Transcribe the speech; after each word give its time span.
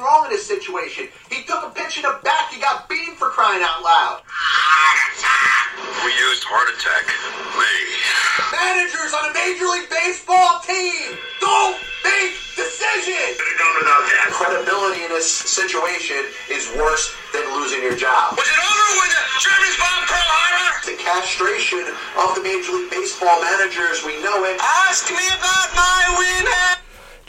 wrong 0.00 0.26
in 0.26 0.30
this 0.32 0.46
situation. 0.46 1.08
He 1.28 1.44
took 1.44 1.62
a 1.64 1.70
pitch 1.70 1.96
in 2.00 2.02
the 2.02 2.18
back. 2.24 2.50
He 2.50 2.60
got 2.60 2.88
beamed 2.88 3.16
for 3.20 3.28
crying 3.30 3.62
out 3.62 3.84
loud. 3.84 4.24
We 6.04 6.10
used 6.16 6.44
heart 6.48 6.68
attack. 6.72 7.04
Me. 7.56 7.72
Managers 8.50 9.12
on 9.12 9.30
a 9.30 9.32
Major 9.36 9.68
League 9.68 9.90
Baseball 9.92 10.64
team 10.64 11.16
don't 11.40 11.76
make 12.00 12.32
decisions. 12.56 13.36
Could 13.36 13.52
have 13.52 13.60
done 13.60 13.74
without 13.84 14.04
that. 14.08 14.26
Credibility 14.32 15.04
in 15.04 15.12
this 15.12 15.28
situation 15.28 16.24
is 16.48 16.72
worse 16.76 17.12
than 17.36 17.44
losing 17.52 17.84
your 17.84 17.96
job. 17.96 18.34
Was 18.40 18.48
it 18.48 18.60
over 18.60 18.86
when 19.04 19.10
the 19.12 19.22
Germans 19.44 19.76
bombed 19.76 20.08
Pearl 20.08 20.30
Harbor? 20.32 20.70
The 20.88 20.96
castration 20.96 21.84
of 22.16 22.32
the 22.32 22.42
Major 22.42 22.72
League 22.72 22.88
Baseball 22.88 23.36
managers, 23.44 24.00
we 24.02 24.16
know 24.24 24.48
it. 24.48 24.56
Ask 24.88 25.12
me 25.12 25.26
about 25.36 25.68
my 25.76 26.00
win. 26.16 26.48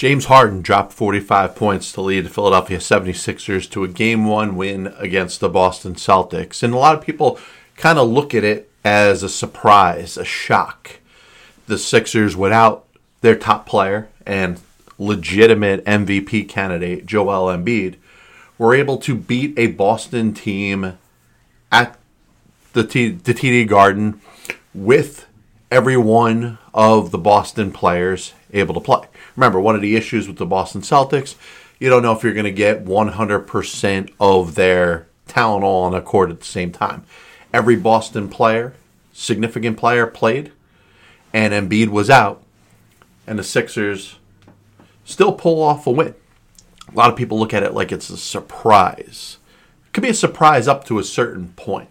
James 0.02 0.26
Harden 0.26 0.64
dropped 0.64 0.94
45 0.94 1.55
points 1.55 1.91
to 1.91 2.02
lead 2.02 2.26
the 2.26 2.30
Philadelphia 2.32 2.80
76ers 2.80 3.70
to 3.70 3.84
a 3.84 3.88
game 3.88 4.26
one 4.26 4.55
win 4.55 4.88
against 4.98 5.40
the 5.40 5.48
Boston 5.48 5.94
Celtics. 5.94 6.64
And 6.64 6.73
a 6.73 6.78
lot 6.78 6.96
of 6.96 7.05
people 7.05 7.38
kind 7.78 8.00
of 8.00 8.09
look 8.09 8.34
at 8.34 8.44
it 8.44 8.72
as 8.84 9.22
a 9.22 9.30
surprise, 9.30 10.18
a 10.18 10.26
shock. 10.26 10.98
The 11.68 11.78
Sixers, 11.78 12.36
without 12.36 12.88
their 13.22 13.36
top 13.36 13.68
player 13.68 14.09
and 14.26 14.59
legitimate 14.98 15.86
MVP 15.86 16.50
candidate, 16.50 17.06
Joel 17.06 17.56
Embiid, 17.56 17.98
were 18.58 18.73
able 18.73 18.98
to 18.98 19.14
beat 19.14 19.54
a 19.56 19.68
Boston 19.68 20.34
team 20.34 20.98
at 21.72 21.95
the, 22.73 22.84
T- 22.84 23.09
the 23.09 23.36
TD 23.36 23.68
Garden 23.68 24.20
with 24.73 25.28
every 25.70 25.95
one 25.95 26.58
of 26.73 27.12
the 27.12 27.20
Boston 27.20 27.72
players 27.72 28.34
able 28.54 28.73
to 28.73 28.80
play. 28.80 29.08
Remember, 29.36 29.60
one 29.60 29.76
of 29.76 29.82
the 29.82 29.96
issues 29.96 30.28
with 30.28 30.38
the 30.38 30.46
Boston 30.46 30.82
Celtics, 30.82 31.36
you 31.80 31.89
don't 31.89 32.03
know 32.03 32.12
if 32.14 32.23
you're 32.23 32.34
going 32.34 32.45
to 32.45 32.52
get 32.52 32.86
100% 32.86 34.14
of 34.20 34.56
their 34.56 35.08
talent 35.28 35.64
all 35.64 35.84
on 35.84 35.94
the 35.94 36.02
court 36.02 36.30
at 36.30 36.39
the 36.39 36.45
same 36.45 36.72
time. 36.72 37.03
Every 37.53 37.75
Boston 37.75 38.30
player, 38.30 38.73
significant 39.14 39.78
player, 39.78 40.06
played, 40.08 40.52
and 41.34 41.53
Embiid 41.53 41.90
was 41.90 42.09
out, 42.09 42.44
and 43.25 43.40
the 43.40 43.44
Sixers 43.44 44.17
still 45.06 45.34
pull 45.34 45.62
off 45.62 45.88
a 45.88 45.92
win. 45.92 46.16
A 46.88 46.95
lot 46.95 47.09
of 47.09 47.16
people 47.16 47.40
look 47.40 47.53
at 47.53 47.64
it 47.64 47.73
like 47.73 47.92
it's 47.92 48.09
a 48.09 48.18
surprise. 48.18 49.38
It 49.88 49.94
could 49.94 50.03
be 50.03 50.09
a 50.09 50.14
surprise 50.14 50.68
up 50.68 50.86
to 50.86 51.00
a 51.00 51.03
certain 51.03 51.53
point. 51.56 51.90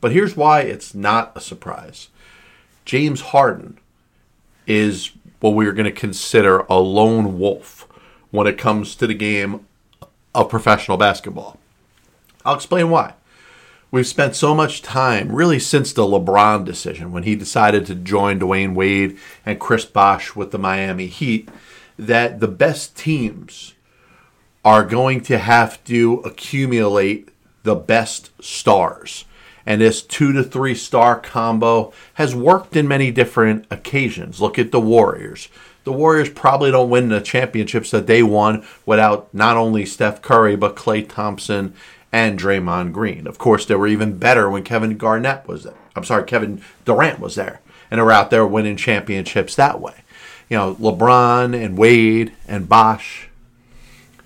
But 0.00 0.12
here's 0.12 0.36
why 0.36 0.60
it's 0.60 0.94
not 0.94 1.32
a 1.34 1.40
surprise. 1.40 2.08
James 2.84 3.22
Harden 3.22 3.78
is 4.66 5.12
what 5.44 5.54
we're 5.54 5.74
going 5.74 5.84
to 5.84 5.92
consider 5.92 6.60
a 6.70 6.78
lone 6.78 7.38
wolf 7.38 7.86
when 8.30 8.46
it 8.46 8.56
comes 8.56 8.94
to 8.94 9.06
the 9.06 9.12
game 9.12 9.66
of 10.34 10.48
professional 10.48 10.96
basketball. 10.96 11.58
I'll 12.46 12.54
explain 12.54 12.88
why. 12.88 13.12
We've 13.90 14.06
spent 14.06 14.34
so 14.34 14.54
much 14.54 14.80
time, 14.80 15.30
really 15.30 15.58
since 15.58 15.92
the 15.92 16.04
LeBron 16.06 16.64
decision, 16.64 17.12
when 17.12 17.24
he 17.24 17.36
decided 17.36 17.84
to 17.84 17.94
join 17.94 18.40
Dwayne 18.40 18.74
Wade 18.74 19.18
and 19.44 19.60
Chris 19.60 19.84
Bosh 19.84 20.34
with 20.34 20.50
the 20.50 20.58
Miami 20.58 21.08
Heat, 21.08 21.50
that 21.98 22.40
the 22.40 22.48
best 22.48 22.96
teams 22.96 23.74
are 24.64 24.82
going 24.82 25.20
to 25.24 25.36
have 25.36 25.84
to 25.84 26.22
accumulate 26.24 27.28
the 27.64 27.74
best 27.74 28.30
stars. 28.42 29.26
And 29.66 29.80
this 29.80 30.02
two 30.02 30.32
to 30.32 30.42
three 30.42 30.74
star 30.74 31.18
combo 31.18 31.92
has 32.14 32.34
worked 32.34 32.76
in 32.76 32.86
many 32.86 33.10
different 33.10 33.66
occasions. 33.70 34.40
Look 34.40 34.58
at 34.58 34.72
the 34.72 34.80
Warriors. 34.80 35.48
The 35.84 35.92
Warriors 35.92 36.30
probably 36.30 36.70
don't 36.70 36.90
win 36.90 37.08
the 37.10 37.20
championships 37.20 37.90
that 37.90 38.06
they 38.06 38.22
won 38.22 38.66
without 38.86 39.32
not 39.34 39.56
only 39.56 39.84
Steph 39.84 40.22
Curry, 40.22 40.56
but 40.56 40.76
Klay 40.76 41.06
Thompson 41.06 41.74
and 42.10 42.38
Draymond 42.38 42.92
Green. 42.92 43.26
Of 43.26 43.38
course, 43.38 43.66
they 43.66 43.74
were 43.74 43.86
even 43.86 44.18
better 44.18 44.48
when 44.48 44.64
Kevin 44.64 44.96
Garnett 44.96 45.46
was 45.46 45.64
there. 45.64 45.74
I'm 45.96 46.04
sorry, 46.04 46.24
Kevin 46.24 46.62
Durant 46.84 47.20
was 47.20 47.34
there. 47.34 47.60
And 47.90 47.98
they 47.98 48.02
were 48.02 48.12
out 48.12 48.30
there 48.30 48.46
winning 48.46 48.76
championships 48.76 49.54
that 49.56 49.80
way. 49.80 49.94
You 50.48 50.56
know, 50.56 50.74
LeBron 50.76 51.54
and 51.54 51.76
Wade 51.76 52.32
and 52.46 52.68
Bosh 52.68 53.28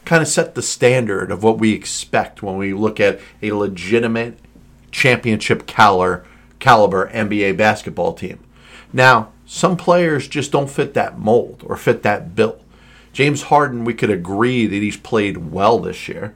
kind 0.05 0.23
of 0.23 0.29
set 0.29 0.55
the 0.55 0.62
standard 0.62 1.31
of 1.31 1.43
what 1.43 1.59
we 1.59 1.73
expect 1.73 2.43
when 2.43 2.57
we 2.57 2.73
look 2.73 2.99
at 2.99 3.21
a 3.43 3.53
legitimate 3.53 4.39
championship 4.91 5.66
caliber, 5.66 6.26
caliber 6.59 7.10
NBA 7.10 7.56
basketball 7.56 8.12
team. 8.15 8.38
Now, 8.93 9.32
some 9.47 9.76
players 9.76 10.28
just 10.28 10.53
don't 10.53 10.71
fit 10.71 10.94
that 10.94 11.19
mold 11.19 11.62
or 11.66 11.76
fit 11.76 12.03
that 12.03 12.34
bill. 12.34 12.60
James 13.12 13.43
Harden, 13.44 13.84
we 13.84 13.94
could 13.94 14.10
agree 14.10 14.66
that 14.66 14.76
he's 14.76 14.97
played 14.97 15.50
well 15.50 15.78
this 15.78 16.09
year, 16.09 16.34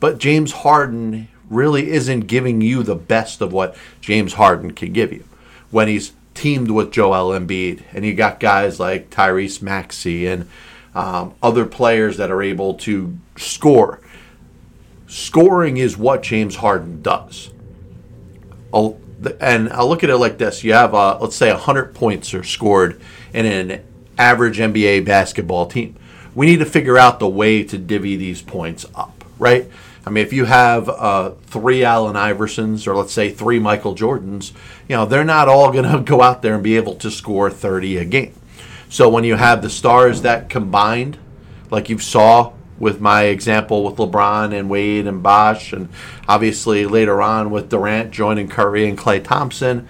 but 0.00 0.18
James 0.18 0.52
Harden 0.52 1.28
really 1.48 1.90
isn't 1.90 2.26
giving 2.26 2.60
you 2.60 2.82
the 2.82 2.94
best 2.94 3.40
of 3.40 3.52
what 3.52 3.76
James 4.00 4.34
Harden 4.34 4.72
can 4.72 4.92
give 4.92 5.12
you 5.12 5.24
when 5.70 5.88
he's 5.88 6.12
teamed 6.34 6.70
with 6.70 6.92
Joel 6.92 7.38
Embiid 7.38 7.82
and 7.92 8.04
you 8.04 8.14
got 8.14 8.40
guys 8.40 8.78
like 8.78 9.10
Tyrese 9.10 9.62
Maxey 9.62 10.26
and 10.26 10.48
um, 10.94 11.34
other 11.42 11.66
players 11.66 12.16
that 12.16 12.30
are 12.30 12.42
able 12.42 12.74
to 12.74 13.16
score. 13.36 14.00
Scoring 15.06 15.78
is 15.78 15.96
what 15.96 16.22
James 16.22 16.56
Harden 16.56 17.02
does. 17.02 17.50
And 18.72 19.72
I'll 19.72 19.88
look 19.88 20.04
at 20.04 20.10
it 20.10 20.16
like 20.18 20.38
this: 20.38 20.62
you 20.62 20.72
have, 20.72 20.94
uh, 20.94 21.18
let's 21.20 21.36
say, 21.36 21.50
hundred 21.50 21.94
points 21.94 22.34
are 22.34 22.44
scored 22.44 23.00
in 23.32 23.46
an 23.46 23.84
average 24.16 24.58
NBA 24.58 25.04
basketball 25.04 25.66
team. 25.66 25.96
We 26.34 26.46
need 26.46 26.58
to 26.58 26.66
figure 26.66 26.98
out 26.98 27.18
the 27.18 27.28
way 27.28 27.64
to 27.64 27.78
divvy 27.78 28.16
these 28.16 28.42
points 28.42 28.86
up, 28.94 29.24
right? 29.38 29.68
I 30.06 30.10
mean, 30.10 30.24
if 30.24 30.32
you 30.32 30.46
have 30.46 30.88
uh, 30.88 31.30
three 31.46 31.84
Allen 31.84 32.14
Iversons 32.14 32.86
or 32.86 32.96
let's 32.96 33.12
say 33.12 33.30
three 33.30 33.58
Michael 33.58 33.94
Jordans, 33.94 34.52
you 34.88 34.96
know 34.96 35.04
they're 35.04 35.24
not 35.24 35.48
all 35.48 35.72
going 35.72 35.84
to 35.92 36.00
go 36.00 36.22
out 36.22 36.42
there 36.42 36.54
and 36.54 36.62
be 36.62 36.76
able 36.76 36.94
to 36.96 37.10
score 37.10 37.50
30 37.50 37.98
a 37.98 38.04
game. 38.04 38.34
So 38.88 39.08
when 39.08 39.24
you 39.24 39.34
have 39.34 39.60
the 39.60 39.68
stars 39.68 40.22
that 40.22 40.48
combined, 40.48 41.18
like 41.70 41.90
you 41.90 41.98
saw 41.98 42.52
with 42.78 43.00
my 43.00 43.24
example 43.24 43.84
with 43.84 43.96
LeBron 43.96 44.58
and 44.58 44.70
Wade 44.70 45.06
and 45.06 45.22
Bosh, 45.22 45.72
and 45.72 45.88
obviously 46.28 46.86
later 46.86 47.20
on 47.20 47.50
with 47.50 47.70
Durant 47.70 48.10
joining 48.10 48.48
Curry 48.48 48.88
and 48.88 48.96
Klay 48.96 49.22
Thompson, 49.22 49.88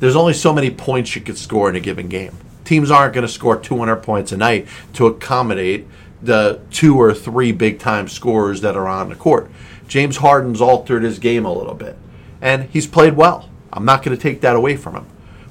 there's 0.00 0.16
only 0.16 0.34
so 0.34 0.52
many 0.52 0.70
points 0.70 1.14
you 1.16 1.22
could 1.22 1.38
score 1.38 1.68
in 1.68 1.76
a 1.76 1.80
given 1.80 2.08
game. 2.08 2.36
Teams 2.64 2.90
aren't 2.90 3.14
going 3.14 3.26
to 3.26 3.32
score 3.32 3.56
200 3.56 3.96
points 3.96 4.32
a 4.32 4.36
night 4.36 4.66
to 4.94 5.06
accommodate 5.06 5.86
the 6.22 6.60
two 6.70 7.00
or 7.00 7.14
three 7.14 7.52
big 7.52 7.78
time 7.78 8.08
scorers 8.08 8.60
that 8.60 8.76
are 8.76 8.88
on 8.88 9.08
the 9.08 9.14
court. 9.14 9.50
James 9.88 10.18
Harden's 10.18 10.60
altered 10.60 11.02
his 11.02 11.18
game 11.18 11.44
a 11.44 11.52
little 11.52 11.74
bit, 11.74 11.96
and 12.40 12.64
he's 12.64 12.86
played 12.86 13.16
well. 13.16 13.48
I'm 13.72 13.84
not 13.84 14.02
going 14.02 14.16
to 14.16 14.22
take 14.22 14.40
that 14.40 14.56
away 14.56 14.76
from 14.76 14.94
him. 14.94 15.06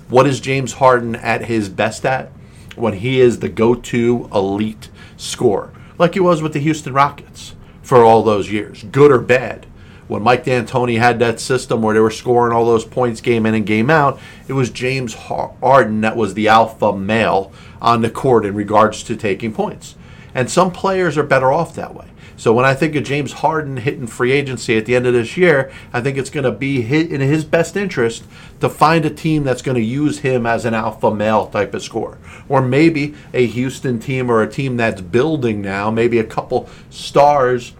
What 0.09 0.27
is 0.27 0.39
James 0.39 0.73
Harden 0.73 1.15
at 1.15 1.45
his 1.45 1.69
best 1.69 2.05
at? 2.05 2.31
When 2.75 2.93
he 2.93 3.21
is 3.21 3.39
the 3.39 3.49
go 3.49 3.75
to 3.75 4.29
elite 4.33 4.89
scorer, 5.15 5.71
like 5.97 6.13
he 6.13 6.19
was 6.19 6.41
with 6.41 6.53
the 6.53 6.59
Houston 6.59 6.93
Rockets 6.93 7.55
for 7.81 8.03
all 8.03 8.23
those 8.23 8.51
years, 8.51 8.83
good 8.83 9.11
or 9.11 9.19
bad. 9.19 9.65
When 10.07 10.21
Mike 10.21 10.45
D'Antoni 10.45 10.99
had 10.99 11.17
that 11.19 11.39
system 11.39 11.81
where 11.81 11.95
they 11.95 11.99
were 11.99 12.11
scoring 12.11 12.55
all 12.55 12.65
those 12.65 12.85
points 12.85 13.21
game 13.21 13.45
in 13.45 13.55
and 13.55 13.65
game 13.65 13.89
out, 13.89 14.19
it 14.47 14.53
was 14.53 14.69
James 14.69 15.15
Harden 15.15 16.01
that 16.01 16.15
was 16.15 16.35
the 16.35 16.47
alpha 16.47 16.95
male 16.95 17.51
on 17.81 18.01
the 18.01 18.09
court 18.09 18.45
in 18.45 18.53
regards 18.53 19.01
to 19.03 19.15
taking 19.15 19.51
points. 19.51 19.95
And 20.35 20.49
some 20.49 20.71
players 20.71 21.17
are 21.17 21.23
better 21.23 21.51
off 21.51 21.73
that 21.75 21.95
way. 21.95 22.05
So 22.37 22.53
when 22.53 22.65
I 22.65 22.73
think 22.73 22.95
of 22.95 23.03
James 23.03 23.33
Harden 23.33 23.77
hitting 23.77 24.07
free 24.07 24.31
agency 24.31 24.77
at 24.77 24.85
the 24.85 24.95
end 24.95 25.07
of 25.07 25.13
this 25.13 25.37
year, 25.37 25.71
I 25.93 26.01
think 26.01 26.17
it's 26.17 26.29
going 26.29 26.43
to 26.43 26.51
be 26.51 26.81
in 26.81 27.21
his 27.21 27.45
best 27.45 27.77
interest 27.77 28.25
to 28.59 28.69
find 28.69 29.05
a 29.05 29.09
team 29.09 29.43
that's 29.43 29.61
going 29.61 29.75
to 29.75 29.83
use 29.83 30.19
him 30.19 30.45
as 30.45 30.65
an 30.65 30.73
alpha 30.73 31.13
male 31.13 31.47
type 31.47 31.73
of 31.73 31.81
scorer. 31.81 32.17
Or 32.49 32.61
maybe 32.61 33.15
a 33.33 33.45
Houston 33.45 33.99
team 33.99 34.29
or 34.29 34.41
a 34.41 34.51
team 34.51 34.77
that's 34.77 35.01
building 35.01 35.61
now, 35.61 35.89
maybe 35.89 36.19
a 36.19 36.25
couple 36.25 36.69
stars 36.89 37.73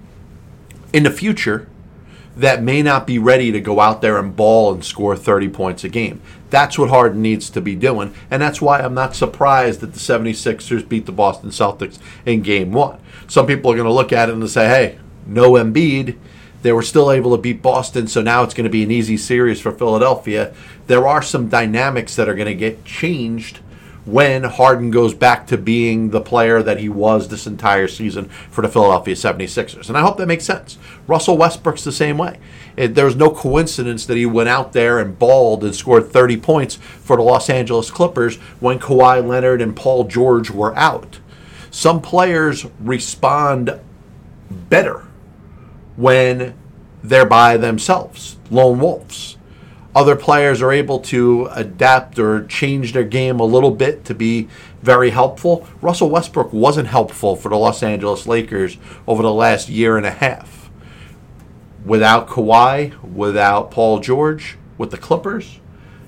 in 0.93 1.03
the 1.03 1.11
future 1.11 1.67
that 2.35 2.61
may 2.61 2.81
not 2.81 3.07
be 3.07 3.17
ready 3.17 3.51
to 3.51 3.61
go 3.61 3.79
out 3.79 4.01
there 4.01 4.17
and 4.17 4.35
ball 4.35 4.73
and 4.73 4.83
score 4.83 5.15
30 5.15 5.49
points 5.49 5.83
a 5.83 5.89
game. 5.89 6.21
That's 6.49 6.77
what 6.77 6.89
Harden 6.89 7.21
needs 7.21 7.49
to 7.49 7.61
be 7.61 7.75
doing, 7.75 8.13
and 8.29 8.41
that's 8.41 8.61
why 8.61 8.79
I'm 8.79 8.93
not 8.93 9.15
surprised 9.15 9.79
that 9.81 9.93
the 9.93 9.99
76ers 9.99 10.87
beat 10.87 11.05
the 11.05 11.11
Boston 11.11 11.49
Celtics 11.49 11.99
in 12.25 12.41
game 12.41 12.71
one. 12.71 12.99
Some 13.27 13.47
people 13.47 13.71
are 13.71 13.75
going 13.75 13.87
to 13.87 13.93
look 13.93 14.13
at 14.13 14.29
it 14.29 14.35
and 14.35 14.49
say, 14.49 14.67
hey, 14.67 14.99
no 15.25 15.53
Embiid. 15.53 16.17
They 16.61 16.71
were 16.71 16.81
still 16.81 17.11
able 17.11 17.35
to 17.35 17.41
beat 17.41 17.61
Boston, 17.61 18.07
so 18.07 18.21
now 18.21 18.43
it's 18.43 18.53
going 18.53 18.63
to 18.63 18.71
be 18.71 18.83
an 18.83 18.91
easy 18.91 19.17
series 19.17 19.61
for 19.61 19.71
Philadelphia. 19.71 20.53
There 20.87 21.07
are 21.07 21.21
some 21.21 21.47
dynamics 21.47 22.15
that 22.15 22.27
are 22.27 22.33
going 22.33 22.47
to 22.47 22.55
get 22.55 22.83
changed 22.85 23.59
when 24.05 24.43
Harden 24.43 24.91
goes 24.91 25.13
back 25.15 25.47
to 25.47 25.57
being 25.57 26.11
the 26.11 26.21
player 26.21 26.61
that 26.61 26.79
he 26.79 26.87
was 26.89 27.27
this 27.27 27.47
entire 27.47 27.87
season 27.87 28.29
for 28.51 28.61
the 28.61 28.69
Philadelphia 28.69 29.15
76ers. 29.15 29.89
And 29.89 29.97
I 29.97 30.01
hope 30.01 30.17
that 30.17 30.27
makes 30.27 30.45
sense. 30.45 30.77
Russell 31.07 31.37
Westbrook's 31.37 31.83
the 31.83 31.91
same 31.91 32.17
way. 32.17 32.37
It, 32.77 32.93
there 32.93 33.05
was 33.05 33.15
no 33.15 33.31
coincidence 33.31 34.05
that 34.05 34.17
he 34.17 34.25
went 34.25 34.49
out 34.49 34.73
there 34.73 34.99
and 34.99 35.17
balled 35.17 35.63
and 35.63 35.75
scored 35.75 36.11
30 36.11 36.37
points 36.37 36.75
for 36.75 37.15
the 37.15 37.23
Los 37.23 37.49
Angeles 37.49 37.89
Clippers 37.89 38.35
when 38.59 38.79
Kawhi 38.79 39.25
Leonard 39.25 39.61
and 39.61 39.75
Paul 39.75 40.03
George 40.03 40.51
were 40.51 40.75
out. 40.75 41.19
Some 41.71 42.01
players 42.01 42.65
respond 42.79 43.79
better 44.49 45.07
when 45.95 46.53
they're 47.03 47.25
by 47.25 47.57
themselves, 47.57 48.37
lone 48.51 48.79
wolves. 48.79 49.34
Other 49.95 50.17
players 50.17 50.61
are 50.61 50.73
able 50.73 50.99
to 50.99 51.47
adapt 51.53 52.19
or 52.19 52.45
change 52.47 52.91
their 52.91 53.05
game 53.05 53.39
a 53.39 53.45
little 53.45 53.71
bit 53.71 54.03
to 54.05 54.13
be 54.13 54.49
very 54.81 55.11
helpful. 55.11 55.65
Russell 55.81 56.09
Westbrook 56.09 56.51
wasn't 56.51 56.89
helpful 56.89 57.37
for 57.37 57.47
the 57.47 57.55
Los 57.55 57.81
Angeles 57.81 58.27
Lakers 58.27 58.77
over 59.07 59.23
the 59.23 59.33
last 59.33 59.69
year 59.69 59.95
and 59.95 60.05
a 60.05 60.11
half. 60.11 60.69
Without 61.85 62.27
Kawhi, 62.27 63.01
without 63.01 63.71
Paul 63.71 63.99
George, 64.01 64.57
with 64.77 64.91
the 64.91 64.97
Clippers, 64.97 65.61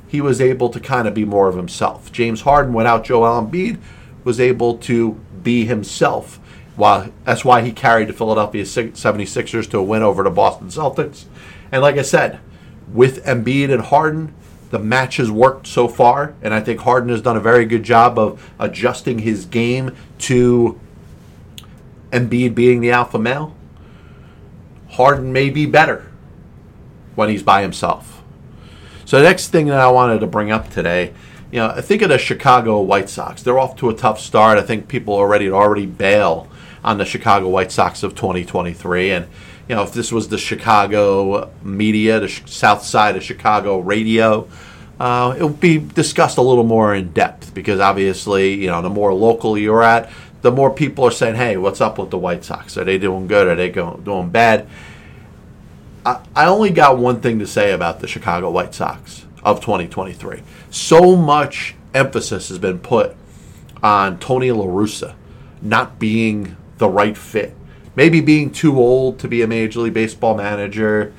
he 0.06 0.20
was 0.20 0.42
able 0.42 0.70
to 0.70 0.82
kind 0.82 1.08
of 1.08 1.14
be 1.14 1.24
more 1.24 1.48
of 1.48 1.56
himself. 1.56 2.12
James 2.12 2.42
Harden, 2.42 2.74
without 2.74 3.06
Joel 3.06 3.42
Embiid, 3.42 3.80
was 4.26 4.40
able 4.40 4.78
to 4.80 5.14
be 5.44 5.66
himself. 5.66 6.42
While 6.76 7.12
that's 7.24 7.46
why 7.46 7.62
he 7.62 7.72
carried 7.72 8.10
the 8.10 8.14
Philadelphia 8.14 8.64
76ers 8.64 9.70
to 9.70 9.78
a 9.78 9.84
win 9.84 10.04
over 10.04 10.24
the 10.24 10.30
Boston 10.30 10.68
Celtics. 10.68 11.26
And 11.72 11.82
like 11.82 11.98
I 11.98 12.02
said, 12.02 12.40
with 12.92 13.24
Embiid 13.26 13.72
and 13.72 13.82
Harden, 13.82 14.34
the 14.70 14.80
match 14.80 15.18
has 15.18 15.32
worked 15.32 15.68
so 15.68 15.88
far, 15.88 16.34
and 16.42 16.54
I 16.54 16.60
think 16.60 16.82
Harden 16.82 17.10
has 17.10 17.22
done 17.22 17.38
a 17.38 17.42
very 17.42 17.66
good 17.66 17.84
job 17.84 18.20
of 18.20 18.52
adjusting 18.60 19.20
his 19.20 19.46
game 19.46 19.96
to 20.20 20.80
Embiid 22.12 22.54
being 22.56 22.82
the 22.82 22.92
alpha 22.92 23.20
male. 23.20 23.56
Harden 24.90 25.32
may 25.32 25.50
be 25.50 25.66
better 25.66 26.12
when 27.16 27.30
he's 27.30 27.44
by 27.44 27.62
himself. 27.62 28.22
So 29.06 29.18
the 29.18 29.24
next 29.24 29.50
thing 29.50 29.68
that 29.68 29.80
I 29.80 29.90
wanted 29.90 30.20
to 30.20 30.28
bring 30.28 30.52
up 30.52 30.70
today, 30.70 31.14
you 31.52 31.60
know, 31.60 31.70
I 31.70 31.82
think 31.82 32.02
of 32.02 32.10
the 32.10 32.18
Chicago 32.18 32.82
White 32.82 33.10
Sox. 33.10 33.42
They're 33.42 33.60
off 33.60 33.78
to 33.78 33.90
a 33.90 33.94
tough 33.94 34.20
start. 34.20 34.58
I 34.58 34.62
think 34.62 34.90
people 34.90 35.14
already 35.14 35.50
already 35.50 35.86
bail 35.86 36.50
on 36.84 36.98
the 36.98 37.06
Chicago 37.06 37.48
White 37.48 37.72
Sox 37.72 38.04
of 38.04 38.16
2023, 38.16 39.12
and 39.12 39.28
you 39.68 39.76
know, 39.76 39.84
if 39.84 39.94
this 39.94 40.12
was 40.12 40.30
the 40.30 40.38
Chicago 40.38 41.52
media, 41.62 42.20
the 42.20 42.30
South 42.30 42.84
Side 42.84 43.16
of 43.18 43.24
Chicago 43.24 43.80
radio, 43.80 44.48
uh, 45.00 45.36
it 45.38 45.44
would 45.44 45.60
be 45.60 45.78
discussed 45.78 46.38
a 46.38 46.42
little 46.42 46.64
more 46.64 46.96
in 46.96 47.12
depth 47.12 47.54
because 47.54 47.80
obviously, 47.80 48.54
you 48.54 48.68
know, 48.68 48.82
the 48.82 48.90
more 48.90 49.14
local 49.14 49.58
you're 49.58 49.84
at, 49.84 50.10
the 50.42 50.52
more 50.52 50.72
people 50.72 51.04
are 51.04 51.12
saying, 51.12 51.36
"Hey, 51.36 51.58
what's 51.58 51.82
up 51.82 51.98
with 51.98 52.10
the 52.10 52.18
White 52.18 52.44
Sox? 52.44 52.78
Are 52.78 52.84
they 52.84 52.98
doing 52.98 53.28
good? 53.28 53.48
Are 53.48 53.56
they 53.56 53.70
going 53.70 54.04
doing 54.04 54.30
bad?" 54.30 54.68
I, 56.06 56.22
I 56.36 56.46
only 56.46 56.70
got 56.70 56.98
one 56.98 57.20
thing 57.20 57.40
to 57.40 57.48
say 57.48 57.74
about 57.74 58.00
the 58.00 58.08
Chicago 58.08 58.50
White 58.50 58.74
Sox 58.74 59.26
of 59.44 59.60
2023. 59.60 60.42
So 60.72 61.16
much 61.16 61.76
emphasis 61.94 62.50
has 62.50 62.60
been 62.60 62.80
put 62.80 63.16
on 63.84 64.18
Tony 64.20 64.52
La 64.52 64.66
Russa 64.66 65.16
not 65.62 66.00
being 66.00 66.56
the 66.78 66.88
right 66.88 67.18
fit 67.18 67.54
maybe 67.98 68.22
being 68.22 68.52
too 68.52 68.78
old 68.78 69.20
to 69.20 69.28
be 69.28 69.42
a 69.42 69.48
Major 69.48 69.82
League 69.82 69.96
Baseball 69.96 70.38
manager. 70.38 71.12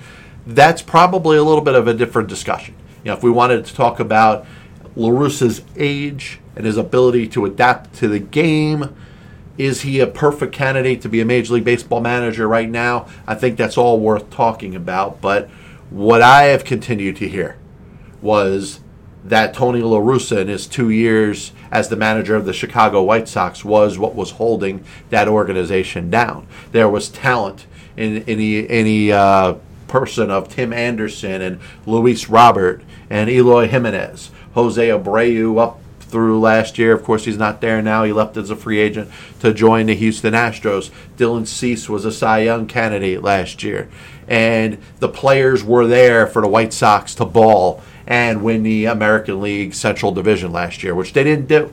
That's 0.47 0.81
probably 0.81 1.37
a 1.37 1.43
little 1.43 1.61
bit 1.61 1.75
of 1.75 1.87
a 1.87 1.93
different 1.93 2.29
discussion. 2.29 2.75
You 3.05 3.11
know, 3.11 3.17
if 3.17 3.23
we 3.23 3.31
wanted 3.31 3.67
to 3.67 3.75
talk 3.75 4.01
about 4.01 4.47
La 4.97 5.11
Russa's 5.11 5.61
age 5.77 6.39
and 6.57 6.65
his 6.65 6.77
ability 6.77 7.27
to 7.29 7.45
adapt 7.45 7.95
to 7.97 8.09
the 8.09 8.21
game, 8.21 8.95
is 9.59 9.83
he 9.83 9.99
a 9.99 10.07
perfect 10.07 10.53
candidate 10.55 11.03
to 11.03 11.09
be 11.09 11.21
a 11.21 11.25
Major 11.25 11.55
League 11.55 11.65
Baseball 11.65 12.01
manager 12.01 12.47
right 12.47 12.71
now? 12.71 13.09
I 13.27 13.35
think 13.35 13.59
that's 13.59 13.77
all 13.77 13.99
worth 13.99 14.31
talking 14.31 14.77
about. 14.77 15.21
But 15.21 15.51
what 15.91 16.23
I 16.23 16.45
have 16.45 16.65
continued 16.65 17.17
to 17.17 17.29
hear 17.29 17.59
was 18.23 18.79
that 19.25 19.55
Tony 19.55 19.81
La 19.81 19.99
Russa 19.99 20.39
in 20.39 20.49
his 20.49 20.67
two 20.67 20.91
years 20.91 21.53
as 21.71 21.89
the 21.89 21.97
manager 21.97 22.35
of 22.35 22.45
the 22.45 22.53
Chicago 22.53 23.03
White 23.03 23.29
Sox 23.29 23.65
was 23.65 23.99
what 23.99 24.15
was 24.15 24.33
holding 24.33 24.85
that 25.11 25.29
organization 25.29 26.11
down. 26.11 26.47
There 26.73 26.89
was 26.89 27.09
talent 27.09 27.67
in 27.97 28.23
any 28.29 28.69
any 28.69 29.13
uh, 29.13 29.55
person 29.89 30.31
of 30.31 30.49
Tim 30.49 30.73
Anderson 30.73 31.43
and 31.43 31.61
Luis 31.87 32.29
Robert 32.29 32.83
and 33.11 33.29
Eloy 33.29 33.67
Jimenez, 33.69 34.31
Jose 34.55 34.89
Abreu 34.89 35.59
up 35.59 35.81
through 36.01 36.41
last 36.41 36.79
year. 36.79 36.93
Of 36.93 37.05
course, 37.05 37.25
he's 37.25 37.39
not 37.39 37.61
there 37.61 37.83
now. 37.83 38.05
He 38.05 38.13
left 38.13 38.37
as 38.37 38.51
a 38.51 38.57
free 38.57 38.79
agent 38.79 39.11
to 39.41 39.53
join 39.53 39.87
the 39.87 39.95
Houston 39.95 40.35
Astros. 40.35 40.91
Dylan 41.17 41.47
Cease 41.47 41.89
was 41.89 42.05
a 42.05 42.13
Cy 42.13 42.41
Young 42.41 42.67
candidate 42.67 43.23
last 43.23 43.63
year. 43.63 43.89
And 44.27 44.79
the 45.01 45.09
players 45.09 45.65
were 45.65 45.87
there 45.87 46.27
for 46.27 46.43
the 46.43 46.49
White 46.49 46.73
Sox 46.73 47.15
to 47.17 47.25
ball 47.25 47.83
and 48.09 48.43
win 48.43 48.63
the 48.63 48.87
American 48.87 49.41
League 49.41 49.75
Central 49.75 50.11
Division 50.11 50.51
last 50.51 50.83
year, 50.83 50.95
which 50.95 51.13
they 51.13 51.23
didn't 51.23 51.47
do. 51.47 51.73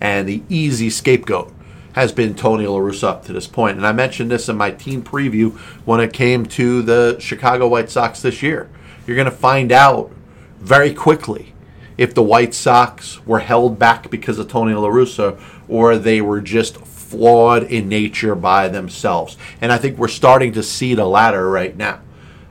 And 0.00 0.28
the 0.28 0.42
easy 0.48 0.88
scapegoat 0.88 1.52
has 1.94 2.12
been 2.12 2.34
Tony 2.34 2.66
La 2.66 2.78
Russa 2.78 3.08
up 3.08 3.24
to 3.24 3.32
this 3.32 3.48
point. 3.48 3.76
And 3.76 3.86
I 3.86 3.90
mentioned 3.90 4.30
this 4.30 4.48
in 4.48 4.56
my 4.56 4.70
team 4.70 5.02
preview 5.02 5.56
when 5.84 5.98
it 5.98 6.12
came 6.12 6.46
to 6.46 6.80
the 6.80 7.16
Chicago 7.18 7.66
White 7.66 7.90
Sox 7.90 8.22
this 8.22 8.40
year. 8.40 8.70
You're 9.04 9.16
going 9.16 9.24
to 9.24 9.32
find 9.32 9.72
out 9.72 10.12
very 10.58 10.94
quickly 10.94 11.54
if 11.98 12.14
the 12.14 12.22
White 12.22 12.54
Sox 12.54 13.26
were 13.26 13.40
held 13.40 13.80
back 13.80 14.10
because 14.10 14.38
of 14.38 14.48
Tony 14.48 14.74
La 14.74 14.88
Russa 14.88 15.40
or 15.68 15.96
they 15.96 16.20
were 16.20 16.40
just 16.40 16.76
flawed 16.76 17.64
in 17.64 17.88
nature 17.88 18.36
by 18.36 18.68
themselves. 18.68 19.36
And 19.60 19.72
I 19.72 19.78
think 19.78 19.98
we're 19.98 20.06
starting 20.06 20.52
to 20.52 20.62
see 20.62 20.94
the 20.94 21.06
latter 21.06 21.50
right 21.50 21.76
now. 21.76 22.00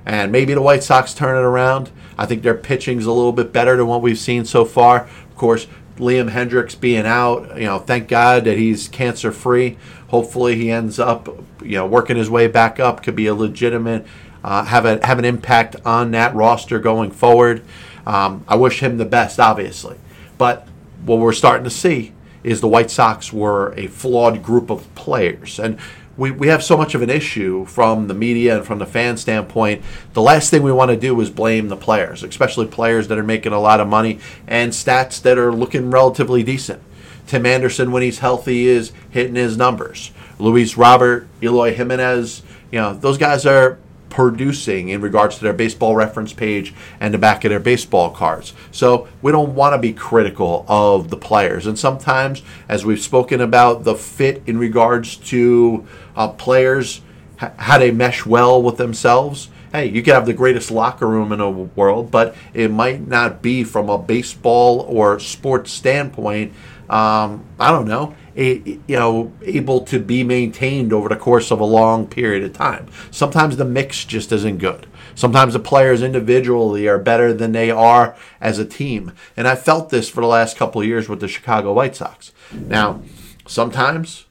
And 0.05 0.31
maybe 0.31 0.53
the 0.53 0.61
White 0.61 0.83
Sox 0.83 1.13
turn 1.13 1.35
it 1.35 1.47
around. 1.47 1.91
I 2.17 2.25
think 2.25 2.43
their 2.43 2.55
pitching's 2.55 3.05
a 3.05 3.11
little 3.11 3.31
bit 3.31 3.51
better 3.51 3.75
than 3.75 3.87
what 3.87 4.01
we've 4.01 4.19
seen 4.19 4.45
so 4.45 4.63
far. 4.65 5.01
Of 5.01 5.35
course, 5.35 5.67
Liam 5.97 6.29
Hendriks 6.29 6.79
being 6.79 7.05
out, 7.05 7.57
you 7.57 7.65
know, 7.65 7.79
thank 7.79 8.07
God 8.07 8.43
that 8.45 8.57
he's 8.57 8.87
cancer 8.87 9.31
free. 9.31 9.77
Hopefully, 10.09 10.55
he 10.55 10.69
ends 10.69 10.99
up, 10.99 11.27
you 11.61 11.77
know, 11.77 11.87
working 11.87 12.17
his 12.17 12.29
way 12.29 12.47
back 12.47 12.79
up. 12.79 13.01
Could 13.01 13.15
be 13.15 13.27
a 13.27 13.35
legitimate, 13.35 14.05
uh, 14.43 14.65
have 14.65 14.85
a 14.85 15.05
have 15.05 15.19
an 15.19 15.25
impact 15.25 15.75
on 15.85 16.11
that 16.11 16.35
roster 16.35 16.79
going 16.79 17.11
forward. 17.11 17.63
Um, 18.05 18.43
I 18.47 18.55
wish 18.55 18.81
him 18.81 18.97
the 18.97 19.05
best, 19.05 19.39
obviously, 19.39 19.97
but 20.37 20.67
what 21.05 21.19
we're 21.19 21.33
starting 21.33 21.63
to 21.63 21.69
see 21.69 22.13
is 22.43 22.61
the 22.61 22.67
White 22.67 22.91
Sox 22.91 23.33
were 23.33 23.73
a 23.75 23.87
flawed 23.87 24.43
group 24.43 24.69
of 24.69 24.93
players, 24.95 25.59
and 25.59 25.79
we, 26.17 26.31
we 26.31 26.47
have 26.47 26.63
so 26.63 26.77
much 26.77 26.95
of 26.95 27.01
an 27.01 27.09
issue 27.09 27.65
from 27.65 28.07
the 28.07 28.13
media 28.13 28.57
and 28.57 28.65
from 28.65 28.79
the 28.79 28.85
fan 28.85 29.17
standpoint. 29.17 29.83
The 30.13 30.21
last 30.21 30.49
thing 30.49 30.63
we 30.63 30.71
want 30.71 30.91
to 30.91 30.97
do 30.97 31.19
is 31.19 31.29
blame 31.29 31.67
the 31.67 31.75
players, 31.75 32.23
especially 32.23 32.67
players 32.67 33.07
that 33.09 33.17
are 33.17 33.23
making 33.23 33.53
a 33.53 33.59
lot 33.59 33.79
of 33.79 33.87
money 33.87 34.19
and 34.47 34.71
stats 34.71 35.21
that 35.23 35.37
are 35.37 35.51
looking 35.51 35.91
relatively 35.91 36.43
decent. 36.43 36.81
Tim 37.27 37.45
Anderson, 37.45 37.91
when 37.91 38.03
he's 38.03 38.19
healthy, 38.19 38.67
is 38.67 38.93
hitting 39.09 39.35
his 39.35 39.57
numbers. 39.57 40.11
Luis 40.39 40.77
Robert, 40.77 41.27
Eloy 41.41 41.73
Jimenez, 41.73 42.43
you 42.71 42.79
know, 42.79 42.93
those 42.93 43.17
guys 43.17 43.45
are 43.45 43.79
producing 44.15 44.87
in 44.87 45.01
regards 45.01 45.37
to 45.37 45.43
their 45.43 45.51
baseball 45.51 45.93
reference 45.93 46.31
page 46.31 46.73
and 47.01 47.13
the 47.13 47.17
back 47.17 47.43
of 47.43 47.49
their 47.49 47.59
baseball 47.59 48.09
cards. 48.09 48.53
So 48.71 49.09
we 49.21 49.33
don't 49.33 49.53
want 49.55 49.73
to 49.73 49.77
be 49.77 49.91
critical 49.91 50.65
of 50.69 51.09
the 51.09 51.17
players. 51.17 51.67
And 51.67 51.77
sometimes, 51.77 52.41
as 52.69 52.85
we've 52.85 53.01
spoken 53.01 53.41
about, 53.41 53.83
the 53.83 53.93
fit 53.93 54.41
in 54.47 54.57
regards 54.57 55.17
to 55.17 55.85
uh, 56.15 56.29
players, 56.29 57.01
how 57.35 57.77
they 57.77 57.91
mesh 57.91 58.25
well 58.25 58.63
with 58.63 58.77
themselves. 58.77 59.49
Hey, 59.73 59.87
you 59.87 60.01
can 60.01 60.13
have 60.13 60.25
the 60.25 60.33
greatest 60.33 60.71
locker 60.71 61.07
room 61.07 61.33
in 61.33 61.39
the 61.39 61.49
world, 61.49 62.09
but 62.09 62.37
it 62.53 62.71
might 62.71 63.05
not 63.05 63.41
be 63.41 63.65
from 63.65 63.89
a 63.89 63.97
baseball 63.97 64.79
or 64.87 65.19
sports 65.19 65.71
standpoint. 65.71 66.53
Um, 66.89 67.43
I 67.59 67.69
don't 67.71 67.87
know 67.87 68.15
you 68.35 68.81
know 68.87 69.31
able 69.43 69.81
to 69.81 69.99
be 69.99 70.23
maintained 70.23 70.91
over 70.91 71.09
the 71.09 71.15
course 71.15 71.51
of 71.51 71.59
a 71.59 71.65
long 71.65 72.07
period 72.07 72.43
of 72.43 72.53
time. 72.53 72.87
Sometimes 73.11 73.57
the 73.57 73.65
mix 73.65 74.03
just 74.03 74.31
isn't 74.31 74.57
good. 74.57 74.87
Sometimes 75.15 75.53
the 75.53 75.59
players 75.59 76.03
individually 76.03 76.87
are 76.87 76.97
better 76.97 77.33
than 77.33 77.53
they 77.53 77.71
are 77.71 78.15
as 78.41 78.59
a 78.59 78.65
team. 78.65 79.13
And 79.37 79.47
I 79.47 79.55
felt 79.55 79.89
this 79.89 80.09
for 80.09 80.21
the 80.21 80.27
last 80.27 80.57
couple 80.57 80.81
of 80.81 80.87
years 80.87 81.07
with 81.07 81.21
the 81.21 81.27
Chicago 81.27 81.71
White 81.71 81.95
Sox. 81.95 82.33
Now, 82.51 83.01
sometimes 83.47 84.25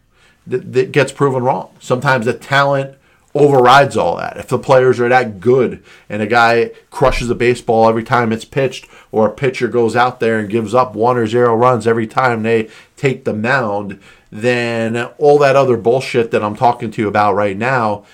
that 0.46 0.92
gets 0.92 1.10
proven 1.10 1.42
wrong. 1.42 1.74
Sometimes 1.80 2.26
the 2.26 2.34
talent 2.34 2.98
overrides 3.34 3.96
all 3.96 4.16
that. 4.16 4.36
If 4.36 4.48
the 4.48 4.58
players 4.58 5.00
are 5.00 5.08
that 5.08 5.40
good 5.40 5.82
and 6.08 6.22
a 6.22 6.26
guy 6.26 6.70
crushes 6.90 7.28
a 7.30 7.34
baseball 7.34 7.88
every 7.88 8.04
time 8.04 8.32
it's 8.32 8.44
pitched, 8.44 8.86
or 9.10 9.26
a 9.26 9.32
pitcher 9.32 9.68
goes 9.68 9.96
out 9.96 10.20
there 10.20 10.38
and 10.38 10.48
gives 10.48 10.74
up 10.74 10.94
one 10.94 11.16
or 11.16 11.26
zero 11.26 11.54
runs 11.54 11.86
every 11.86 12.06
time 12.06 12.42
they 12.42 12.68
take 12.96 13.24
the 13.24 13.34
mound, 13.34 14.00
then 14.30 14.96
all 15.18 15.38
that 15.38 15.56
other 15.56 15.76
bullshit 15.76 16.30
that 16.30 16.42
I'm 16.44 16.56
talking 16.56 16.90
to 16.92 17.02
you 17.02 17.08
about 17.08 17.34
right 17.34 17.56
now 17.56 18.04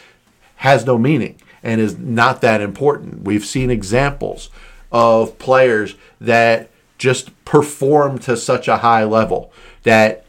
has 0.56 0.86
no 0.86 0.98
meaning 0.98 1.40
and 1.62 1.80
is 1.80 1.98
not 1.98 2.40
that 2.40 2.60
important. 2.60 3.22
We've 3.22 3.44
seen 3.44 3.70
examples 3.70 4.50
of 4.90 5.38
players 5.38 5.94
that 6.20 6.70
just 6.98 7.44
perform 7.44 8.18
to 8.18 8.36
such 8.36 8.68
a 8.68 8.78
high 8.78 9.04
level 9.04 9.52
that 9.82 10.24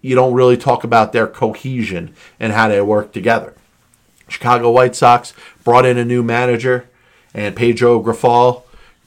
you 0.00 0.14
don't 0.14 0.34
really 0.34 0.56
talk 0.56 0.84
about 0.84 1.12
their 1.12 1.26
cohesion 1.26 2.14
and 2.38 2.52
how 2.52 2.68
they 2.68 2.80
work 2.80 3.12
together. 3.12 3.54
Chicago 4.28 4.70
White 4.70 4.94
Sox 4.94 5.32
brought 5.64 5.86
in 5.86 5.98
a 5.98 6.04
new 6.04 6.22
manager, 6.22 6.88
and 7.34 7.56
Pedro 7.56 8.02
Grifol 8.02 8.62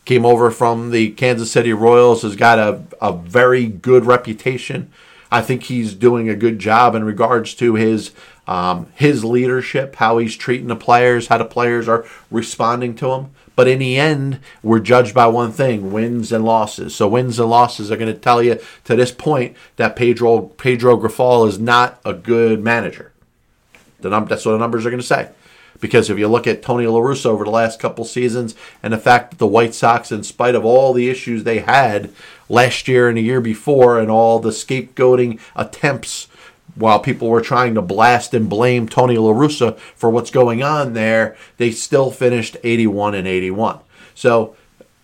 came 0.05 0.25
over 0.25 0.51
from 0.51 0.91
the 0.91 1.11
Kansas 1.11 1.51
City 1.51 1.73
Royals, 1.73 2.23
has 2.23 2.35
got 2.35 2.59
a, 2.59 2.81
a 3.01 3.13
very 3.13 3.67
good 3.67 4.05
reputation. 4.05 4.91
I 5.31 5.41
think 5.41 5.63
he's 5.63 5.93
doing 5.93 6.27
a 6.27 6.35
good 6.35 6.59
job 6.59 6.93
in 6.95 7.03
regards 7.03 7.55
to 7.55 7.75
his 7.75 8.11
um, 8.47 8.87
his 8.95 9.23
leadership, 9.23 9.95
how 9.95 10.17
he's 10.17 10.35
treating 10.35 10.67
the 10.67 10.75
players, 10.75 11.27
how 11.27 11.37
the 11.37 11.45
players 11.45 11.87
are 11.87 12.05
responding 12.29 12.95
to 12.95 13.11
him. 13.11 13.29
But 13.55 13.67
in 13.67 13.79
the 13.79 13.97
end, 13.97 14.39
we're 14.63 14.79
judged 14.79 15.13
by 15.13 15.27
one 15.27 15.51
thing: 15.51 15.91
wins 15.91 16.31
and 16.31 16.43
losses. 16.43 16.95
So 16.95 17.07
wins 17.07 17.39
and 17.39 17.49
losses 17.49 17.91
are 17.91 17.97
going 17.97 18.13
to 18.13 18.19
tell 18.19 18.41
you 18.41 18.59
to 18.85 18.95
this 18.95 19.11
point 19.11 19.55
that 19.75 19.95
Pedro 19.95 20.41
Pedro 20.41 20.97
Grifol 20.97 21.47
is 21.47 21.59
not 21.59 22.01
a 22.03 22.13
good 22.13 22.63
manager. 22.63 23.11
The 24.01 24.10
num- 24.10 24.25
that's 24.25 24.46
what 24.46 24.53
the 24.53 24.58
numbers 24.58 24.86
are 24.86 24.89
going 24.89 25.01
to 25.01 25.08
say. 25.08 25.29
Because 25.79 26.10
if 26.10 26.20
you 26.20 26.27
look 26.27 26.48
at 26.48 26.62
Tony 26.62 26.86
La 26.86 27.00
Russa 27.00 27.25
over 27.27 27.43
the 27.43 27.50
last 27.50 27.79
couple 27.79 28.05
seasons 28.05 28.55
and 28.84 28.93
the 28.93 28.98
fact 28.98 29.31
that 29.31 29.39
the 29.39 29.48
White 29.48 29.74
Sox, 29.74 30.12
in 30.12 30.24
spite 30.24 30.53
of 30.53 30.63
all 30.63 30.93
the 30.93 31.10
issues 31.10 31.43
they 31.43 31.60
had 31.60 32.12
last 32.50 32.88
year 32.88 33.08
and 33.08 33.17
the 33.17 33.22
year 33.22 33.41
before 33.41 34.00
and 34.00 34.12
all 34.12 34.39
the 34.39 34.50
scapegoating 34.50 35.39
attempts 35.55 36.27
while 36.75 37.00
people 37.00 37.29
were 37.29 37.41
trying 37.41 37.74
to 37.75 37.81
blast 37.81 38.34
and 38.34 38.50
blame 38.50 38.88
Tony 38.88 39.17
La 39.17 39.31
Russa 39.31 39.77
for 39.77 40.10
what's 40.10 40.31
going 40.31 40.63
on 40.63 40.93
there, 40.93 41.36
they 41.58 41.72
still 41.72 42.12
finished 42.12 42.58
81 42.63 43.15
and 43.15 43.27
81. 43.27 43.79
So, 44.15 44.55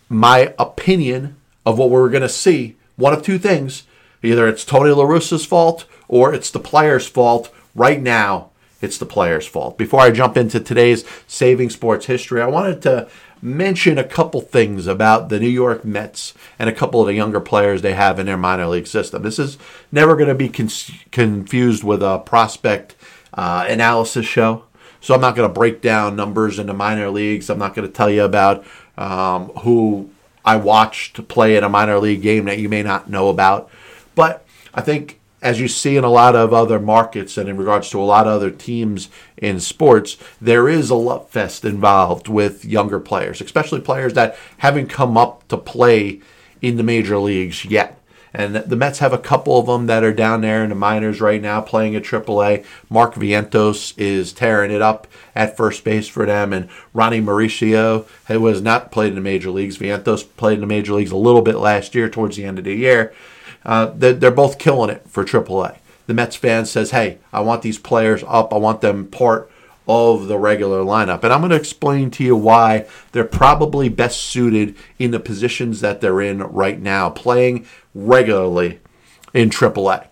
my 0.10 0.54
opinion 0.58 1.36
of 1.66 1.78
what 1.78 1.90
we're 1.90 2.10
going 2.10 2.22
to 2.22 2.30
see, 2.30 2.78
one 2.96 3.14
of 3.14 3.22
two 3.22 3.38
things 3.38 3.84
either 4.24 4.48
it's 4.48 4.66
Tony 4.66 4.90
La 4.90 5.06
Russa's 5.06 5.46
fault 5.46 5.86
or 6.08 6.34
it's 6.34 6.50
the 6.52 6.60
player's 6.60 7.08
fault 7.08 7.54
right 7.76 8.02
now 8.02 8.50
it's 8.82 8.98
the 8.98 9.06
player's 9.06 9.48
fault. 9.48 9.78
Before 9.78 10.02
I 10.02 10.12
jump 10.12 10.38
into 10.38 10.60
today's 10.60 11.04
Saving 11.28 11.70
Sports 11.70 12.06
history, 12.06 12.42
I 12.42 12.48
wanted 12.48 12.82
to 12.84 13.10
mention 13.42 13.98
a 13.98 14.04
couple 14.04 14.42
things 14.42 14.88
about 14.88 15.30
the 15.30 15.40
New 15.40 15.50
York 15.50 15.86
Mets 15.86 16.34
and 16.58 16.70
a 16.70 16.74
couple 16.74 17.02
of 17.02 17.08
the 17.08 17.14
younger 17.14 17.40
players 17.40 17.82
they 17.82 17.94
have 17.94 18.20
in 18.20 18.26
their 18.26 18.38
minor 18.38 18.68
league 18.68 18.88
system. 18.88 19.24
This 19.24 19.40
is 19.40 19.58
never 19.92 20.16
going 20.16 20.30
to 20.30 20.36
be 20.36 20.50
con- 20.50 20.70
confused 21.12 21.84
with 21.84 22.02
a 22.02 22.20
prospect 22.20 22.96
uh, 23.34 23.66
analysis 23.68 24.26
show. 24.26 24.64
So 25.00 25.14
I'm 25.14 25.22
not 25.22 25.36
going 25.36 25.48
to 25.48 25.54
break 25.54 25.82
down 25.82 26.16
numbers 26.16 26.58
in 26.60 26.68
the 26.68 26.74
minor 26.74 27.10
leagues. 27.10 27.50
I'm 27.50 27.60
not 27.60 27.76
going 27.76 27.88
to 27.88 27.94
tell 27.94 28.10
you 28.10 28.24
about 28.24 28.66
um, 28.98 29.50
who 29.50 30.10
I 30.44 30.56
watched 30.56 31.28
play 31.28 31.56
in 31.56 31.64
a 31.64 31.70
minor 31.70 32.00
league 32.00 32.22
game 32.22 32.46
that 32.46 32.58
you 32.58 32.70
may 32.70 32.82
not 32.82 33.10
know 33.10 33.30
about. 33.30 33.70
But 34.16 34.46
I 34.74 34.82
think 34.82 35.20
as 35.48 35.62
you 35.62 35.68
see 35.70 35.96
in 35.96 36.04
a 36.04 36.10
lot 36.10 36.36
of 36.36 36.54
other 36.54 36.78
markets 36.78 37.38
and 37.38 37.48
in 37.48 37.56
regards 37.56 37.90
to 37.90 38.02
a 38.02 38.04
lot 38.04 38.28
of 38.28 38.34
other 38.34 38.52
teams 38.52 39.08
in 39.38 39.62
sports, 39.62 40.18
there 40.42 40.68
is 40.68 40.90
a 40.90 40.96
love 40.96 41.30
fest 41.30 41.64
involved 41.64 42.28
with 42.28 42.66
younger 42.66 43.00
players, 43.00 43.40
especially 43.40 43.80
players 43.80 44.14
that 44.14 44.38
haven't 44.58 44.90
come 44.90 45.16
up 45.16 45.48
to 45.48 45.56
play 45.56 46.20
in 46.62 46.76
the 46.76 46.84
major 46.84 47.18
leagues 47.18 47.64
yet. 47.64 47.98
And 48.34 48.58
the 48.58 48.76
Mets 48.76 49.00
have 49.00 49.14
a 49.14 49.18
couple 49.18 49.58
of 49.58 49.68
them 49.68 49.88
that 49.88 50.04
are 50.04 50.12
down 50.12 50.42
there 50.42 50.66
in 50.66 50.70
the 50.70 50.76
minors 50.76 51.22
right 51.22 51.42
now 51.42 51.62
playing 51.62 51.96
at 51.96 52.04
AAA. 52.04 52.66
Mark 52.90 53.16
Vientos 53.16 53.98
is 53.98 54.34
tearing 54.34 54.70
it 54.70 54.82
up 54.82 55.08
at 55.34 55.56
first 55.56 55.86
base 55.86 56.10
for 56.10 56.26
them. 56.26 56.52
And 56.52 56.68
Ronny 56.94 57.22
Mauricio, 57.22 58.06
who 58.28 58.46
has 58.48 58.62
not 58.62 58.92
played 58.92 59.10
in 59.10 59.16
the 59.16 59.22
major 59.22 59.50
leagues, 59.50 59.78
Vientos 59.78 60.28
played 60.36 60.56
in 60.56 60.62
the 60.62 60.68
major 60.68 60.94
leagues 60.94 61.12
a 61.12 61.18
little 61.18 61.42
bit 61.42 61.56
last 61.56 61.96
year 61.96 62.10
towards 62.10 62.36
the 62.36 62.44
end 62.44 62.60
of 62.60 62.66
the 62.66 62.76
year. 62.76 63.14
Uh, 63.68 63.92
they're, 63.94 64.14
they're 64.14 64.32
both 64.32 64.58
killing 64.58 64.90
it 64.90 65.04
for 65.08 65.24
AAA. 65.24 65.78
The 66.08 66.14
Mets 66.14 66.38
fan 66.38 66.66
says, 66.66 66.92
hey, 66.92 67.20
I 67.34 67.42
want 67.42 67.62
these 67.62 67.78
players 67.78 68.24
up. 68.26 68.54
I 68.54 68.58
want 68.58 68.80
them 68.82 69.08
part 69.08 69.52
of 69.88 70.28
the 70.28 70.38
regular 70.38 70.80
lineup. 70.80 71.24
And 71.24 71.32
I'm 71.32 71.42
going 71.42 71.52
to 71.52 71.58
explain 71.58 72.10
to 72.12 72.24
you 72.24 72.36
why 72.36 72.88
they're 73.12 73.26
probably 73.26 73.90
best 73.90 74.22
suited 74.22 74.76
in 74.98 75.12
the 75.12 75.20
positions 75.20 75.82
that 75.82 76.02
they're 76.02 76.22
in 76.22 76.40
right 76.40 76.80
now, 76.80 77.10
playing 77.10 77.66
regularly 77.94 78.80
in 79.34 79.50
AAA. 79.50 80.08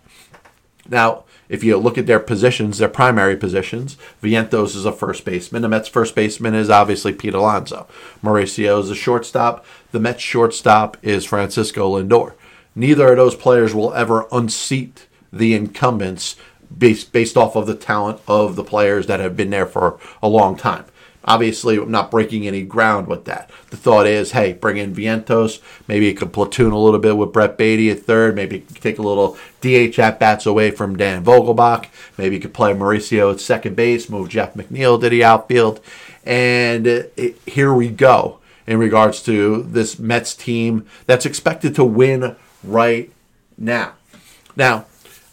Now, 0.88 1.24
if 1.48 1.62
you 1.62 1.76
look 1.76 1.96
at 1.96 2.06
their 2.06 2.20
positions, 2.20 2.78
their 2.78 2.88
primary 2.88 3.36
positions, 3.36 3.96
Vientos 4.22 4.74
is 4.74 4.84
a 4.84 4.92
first 4.92 5.24
baseman. 5.24 5.62
The 5.62 5.68
Mets' 5.68 5.88
first 5.88 6.14
baseman 6.14 6.54
is 6.54 6.70
obviously 6.70 7.12
Pete 7.12 7.34
Alonso. 7.34 7.86
Mauricio 8.22 8.80
is 8.80 8.90
a 8.90 8.94
shortstop. 8.94 9.64
The 9.92 10.00
Mets' 10.00 10.22
shortstop 10.22 10.96
is 11.02 11.24
Francisco 11.24 11.98
Lindor. 11.98 12.34
Neither 12.76 13.08
of 13.08 13.16
those 13.16 13.34
players 13.34 13.74
will 13.74 13.92
ever 13.94 14.28
unseat 14.30 15.06
the 15.32 15.54
incumbents 15.54 16.36
based, 16.76 17.10
based 17.10 17.36
off 17.36 17.56
of 17.56 17.66
the 17.66 17.74
talent 17.74 18.20
of 18.28 18.54
the 18.54 18.62
players 18.62 19.06
that 19.06 19.18
have 19.18 19.36
been 19.36 19.50
there 19.50 19.66
for 19.66 19.98
a 20.22 20.28
long 20.28 20.56
time. 20.56 20.84
Obviously, 21.24 21.76
I'm 21.76 21.90
not 21.90 22.12
breaking 22.12 22.46
any 22.46 22.62
ground 22.62 23.08
with 23.08 23.24
that. 23.24 23.50
The 23.70 23.76
thought 23.76 24.06
is, 24.06 24.30
hey, 24.30 24.52
bring 24.52 24.76
in 24.76 24.94
Vientos. 24.94 25.60
Maybe 25.88 26.06
you 26.06 26.14
could 26.14 26.32
platoon 26.32 26.70
a 26.70 26.78
little 26.78 27.00
bit 27.00 27.16
with 27.16 27.32
Brett 27.32 27.58
Baty 27.58 27.90
at 27.90 28.04
third. 28.04 28.36
Maybe 28.36 28.60
take 28.60 28.98
a 28.98 29.02
little 29.02 29.36
DH 29.60 29.98
at 29.98 30.20
bats 30.20 30.46
away 30.46 30.70
from 30.70 30.96
Dan 30.96 31.24
Vogelbach. 31.24 31.86
Maybe 32.16 32.36
you 32.36 32.40
could 32.40 32.54
play 32.54 32.72
Mauricio 32.74 33.32
at 33.32 33.40
second 33.40 33.74
base, 33.74 34.08
move 34.08 34.28
Jeff 34.28 34.54
McNeil 34.54 35.00
to 35.00 35.08
the 35.08 35.24
outfield. 35.24 35.80
And 36.24 36.86
uh, 36.86 37.02
it, 37.16 37.40
here 37.44 37.74
we 37.74 37.88
go 37.88 38.38
in 38.66 38.78
regards 38.78 39.20
to 39.22 39.64
this 39.64 39.98
Mets 39.98 40.32
team 40.34 40.86
that's 41.06 41.26
expected 41.26 41.74
to 41.74 41.84
win 41.84 42.36
right 42.66 43.10
now. 43.56 43.94
Now, 44.56 44.86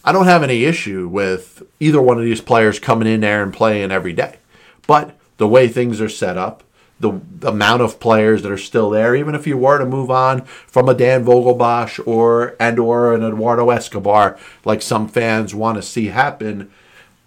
I 0.04 0.12
don't 0.12 0.26
have 0.26 0.44
any 0.44 0.66
issue 0.66 1.08
with 1.08 1.64
either 1.80 2.02
one 2.02 2.18
of 2.18 2.26
these 2.26 2.42
players 2.42 2.80
coming 2.80 3.08
in 3.08 3.22
there 3.22 3.42
and 3.42 3.54
playing 3.54 3.92
every 3.92 4.14
day. 4.14 4.38
But 4.86 5.18
the 5.38 5.48
way 5.48 5.68
things 5.68 6.02
are 6.02 6.10
set 6.10 6.38
up, 6.38 6.64
the, 7.00 7.22
amount 7.48 7.82
of 7.82 8.00
players 8.00 8.42
that 8.44 8.52
are 8.52 8.58
still 8.58 8.90
there, 8.90 9.16
even 9.16 9.36
if 9.36 9.48
you 9.48 9.58
were 9.58 9.78
to 9.78 9.86
move 9.86 10.12
on 10.12 10.42
from 10.44 10.88
a 10.88 10.94
Dan 10.94 11.26
Vogelbach 11.26 12.06
or 12.08 12.56
and 12.60 12.80
or 12.80 13.14
an 13.14 13.24
Eduardo 13.24 13.70
Escobar, 13.70 14.38
like 14.64 14.82
some 14.82 15.08
fans 15.08 15.54
want 15.54 15.78
to 15.78 15.82
see 15.82 16.08
happen, 16.08 16.72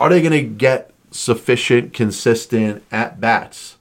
are 0.00 0.08
they 0.08 0.20
going 0.20 0.32
to 0.32 0.42
get 0.42 0.90
sufficient, 1.10 1.92
consistent 1.92 2.82
at 2.90 3.20
bats 3.20 3.76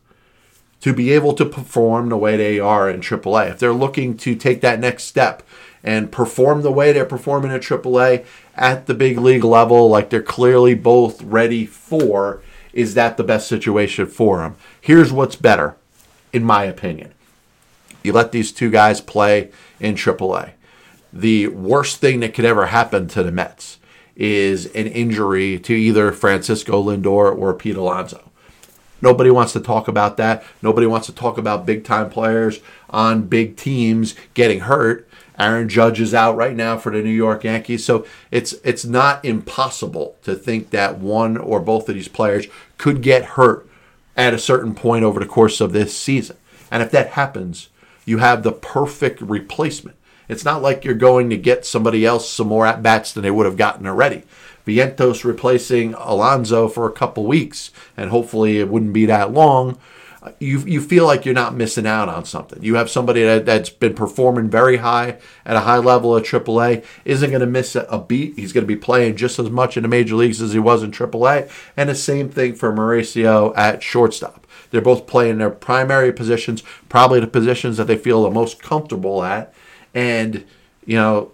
to 0.81 0.93
be 0.93 1.11
able 1.11 1.33
to 1.33 1.45
perform 1.45 2.09
the 2.09 2.17
way 2.17 2.37
they 2.37 2.59
are 2.59 2.89
in 2.89 3.01
AAA? 3.01 3.51
If 3.51 3.59
they're 3.59 3.73
looking 3.73 4.17
to 4.17 4.35
take 4.35 4.61
that 4.61 4.79
next 4.79 5.03
step 5.03 5.43
and 5.85 6.11
perform 6.11 6.63
the 6.63 6.71
way 6.71 6.91
they're 6.91 7.05
performing 7.05 7.51
at 7.51 7.61
AAA 7.61 8.25
at 8.55 8.87
the 8.87 8.95
big 8.95 9.19
league 9.19 9.43
level, 9.43 9.87
like 9.87 10.09
they're 10.09 10.21
clearly 10.21 10.73
both 10.73 11.21
ready 11.21 11.65
for, 11.65 12.41
is 12.73 12.95
that 12.95 13.17
the 13.17 13.23
best 13.23 13.47
situation 13.47 14.07
for 14.07 14.39
them? 14.39 14.55
Here's 14.81 15.13
what's 15.13 15.35
better, 15.35 15.75
in 16.33 16.43
my 16.43 16.63
opinion. 16.63 17.13
You 18.03 18.13
let 18.13 18.31
these 18.31 18.51
two 18.51 18.71
guys 18.71 18.99
play 18.99 19.51
in 19.79 19.93
AAA. 19.93 20.51
The 21.13 21.47
worst 21.47 21.97
thing 21.97 22.19
that 22.21 22.33
could 22.33 22.45
ever 22.45 22.65
happen 22.65 23.07
to 23.09 23.21
the 23.21 23.31
Mets 23.31 23.77
is 24.15 24.65
an 24.67 24.87
injury 24.87 25.59
to 25.59 25.73
either 25.73 26.11
Francisco 26.11 26.81
Lindor 26.83 27.37
or 27.37 27.53
Pete 27.53 27.75
Alonso. 27.75 28.31
Nobody 29.01 29.29
wants 29.29 29.53
to 29.53 29.59
talk 29.59 29.87
about 29.87 30.17
that. 30.17 30.43
Nobody 30.61 30.87
wants 30.87 31.05
to 31.07 31.13
talk 31.13 31.37
about 31.37 31.65
big 31.65 31.83
time 31.83 32.09
players 32.09 32.59
on 32.89 33.27
big 33.27 33.55
teams 33.55 34.15
getting 34.33 34.61
hurt. 34.61 35.07
Aaron 35.37 35.67
Judge 35.69 35.99
is 35.99 36.13
out 36.13 36.35
right 36.35 36.55
now 36.55 36.77
for 36.77 36.91
the 36.91 37.01
New 37.01 37.09
York 37.09 37.43
Yankees, 37.43 37.83
so 37.83 38.05
it's 38.31 38.53
it's 38.63 38.85
not 38.85 39.23
impossible 39.25 40.15
to 40.23 40.35
think 40.35 40.69
that 40.69 40.97
one 40.97 41.37
or 41.37 41.59
both 41.59 41.89
of 41.89 41.95
these 41.95 42.07
players 42.07 42.47
could 42.77 43.01
get 43.01 43.25
hurt 43.25 43.67
at 44.15 44.33
a 44.33 44.39
certain 44.39 44.73
point 44.73 45.03
over 45.03 45.19
the 45.19 45.25
course 45.25 45.59
of 45.59 45.73
this 45.73 45.97
season. 45.97 46.37
And 46.71 46.81
if 46.81 46.91
that 46.91 47.09
happens, 47.09 47.69
you 48.05 48.19
have 48.19 48.43
the 48.43 48.51
perfect 48.51 49.21
replacement. 49.21 49.97
It's 50.27 50.45
not 50.45 50.61
like 50.61 50.83
you're 50.83 50.93
going 50.93 51.29
to 51.29 51.37
get 51.37 51.65
somebody 51.65 52.05
else 52.05 52.29
some 52.29 52.47
more 52.47 52.65
at 52.65 52.81
bats 52.81 53.11
than 53.11 53.23
they 53.23 53.31
would 53.31 53.45
have 53.45 53.57
gotten 53.57 53.85
already. 53.85 54.23
Vientos 54.65 55.23
replacing 55.23 55.93
Alonso 55.95 56.67
for 56.67 56.87
a 56.87 56.93
couple 56.93 57.25
weeks, 57.25 57.71
and 57.95 58.09
hopefully 58.09 58.57
it 58.57 58.69
wouldn't 58.69 58.93
be 58.93 59.05
that 59.05 59.31
long 59.31 59.77
you 60.39 60.59
you 60.59 60.81
feel 60.81 61.05
like 61.05 61.25
you're 61.25 61.33
not 61.33 61.55
missing 61.55 61.85
out 61.85 62.09
on 62.09 62.25
something. 62.25 62.61
You 62.63 62.75
have 62.75 62.89
somebody 62.89 63.23
that, 63.23 63.45
that's 63.45 63.69
been 63.69 63.93
performing 63.93 64.49
very 64.49 64.77
high 64.77 65.17
at 65.45 65.55
a 65.55 65.61
high 65.61 65.77
level 65.77 66.15
at 66.17 66.23
AAA, 66.23 66.83
isn't 67.03 67.29
going 67.29 67.41
to 67.41 67.45
miss 67.45 67.75
a, 67.75 67.99
beat. 67.99 68.37
He's 68.37 68.53
going 68.53 68.63
to 68.63 68.67
be 68.67 68.75
playing 68.75 69.15
just 69.15 69.39
as 69.39 69.49
much 69.49 69.77
in 69.77 69.83
the 69.83 69.89
major 69.89 70.15
leagues 70.15 70.41
as 70.41 70.53
he 70.53 70.59
was 70.59 70.83
in 70.83 70.91
AAA, 70.91 71.49
and 71.75 71.89
the 71.89 71.95
same 71.95 72.29
thing 72.29 72.55
for 72.55 72.73
Mauricio 72.73 73.55
at 73.57 73.83
shortstop. 73.83 74.45
They're 74.71 74.81
both 74.81 75.07
playing 75.07 75.37
their 75.37 75.49
primary 75.49 76.11
positions, 76.11 76.63
probably 76.89 77.19
the 77.19 77.27
positions 77.27 77.77
that 77.77 77.85
they 77.85 77.97
feel 77.97 78.23
the 78.23 78.31
most 78.31 78.61
comfortable 78.61 79.23
at, 79.23 79.53
and 79.93 80.45
you 80.85 80.97
know, 80.97 81.31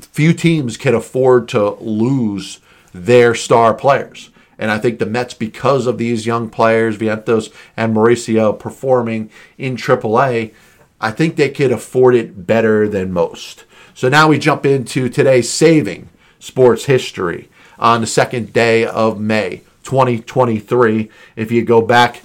few 0.00 0.32
teams 0.32 0.76
can 0.76 0.94
afford 0.94 1.48
to 1.48 1.70
lose 1.74 2.60
their 2.92 3.34
star 3.34 3.74
players. 3.74 4.30
And 4.60 4.70
I 4.70 4.78
think 4.78 4.98
the 4.98 5.06
Mets, 5.06 5.32
because 5.32 5.86
of 5.86 5.96
these 5.96 6.26
young 6.26 6.50
players, 6.50 6.98
Vientos 6.98 7.50
and 7.78 7.96
Mauricio, 7.96 8.56
performing 8.56 9.30
in 9.56 9.74
AAA, 9.74 10.52
I 11.00 11.10
think 11.10 11.34
they 11.34 11.48
could 11.48 11.72
afford 11.72 12.14
it 12.14 12.46
better 12.46 12.86
than 12.86 13.10
most. 13.10 13.64
So 13.94 14.10
now 14.10 14.28
we 14.28 14.38
jump 14.38 14.66
into 14.66 15.08
today's 15.08 15.48
saving 15.48 16.10
sports 16.38 16.84
history 16.84 17.48
on 17.78 18.02
the 18.02 18.06
second 18.06 18.52
day 18.52 18.84
of 18.84 19.18
May 19.18 19.62
2023. 19.84 21.10
If 21.36 21.50
you 21.50 21.64
go 21.64 21.80
back, 21.80 22.16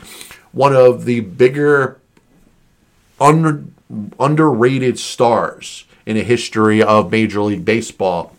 one 0.52 0.76
of 0.76 1.06
the 1.06 1.22
bigger 1.22 2.02
under, 3.18 3.64
underrated 4.20 5.00
stars 5.00 5.86
in 6.06 6.18
the 6.18 6.24
history 6.24 6.84
of 6.84 7.12
Major 7.12 7.44
League 7.44 7.64
Baseball 7.64 8.35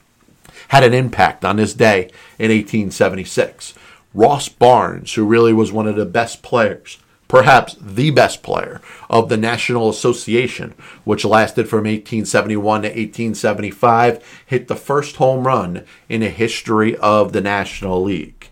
had 0.69 0.85
an 0.85 0.95
impact 0.95 1.45
on 1.45 1.57
this 1.57 1.75
day 1.75 2.11
in 2.39 2.51
1876. 2.51 3.75
Ross 4.15 4.49
Barnes, 4.49 5.15
who 5.15 5.25
really 5.25 5.53
was 5.53 5.73
one 5.73 5.87
of 5.87 5.97
the 5.97 6.07
best 6.07 6.43
players, 6.43 6.99
perhaps 7.29 7.77
the 7.81 8.11
best 8.11 8.43
player 8.43 8.81
of 9.11 9.29
the 9.29 9.37
National 9.37 9.89
Association, 9.89 10.75
which 11.05 11.25
lasted 11.25 11.69
from 11.69 11.85
1871 11.85 12.83
to 12.83 12.89
1875, 12.89 14.43
hit 14.47 14.69
the 14.69 14.77
first 14.77 15.17
home 15.17 15.47
run 15.47 15.85
in 16.09 16.21
the 16.21 16.31
history 16.31 16.97
of 16.97 17.33
the 17.33 17.41
National 17.41 18.03
League. 18.03 18.51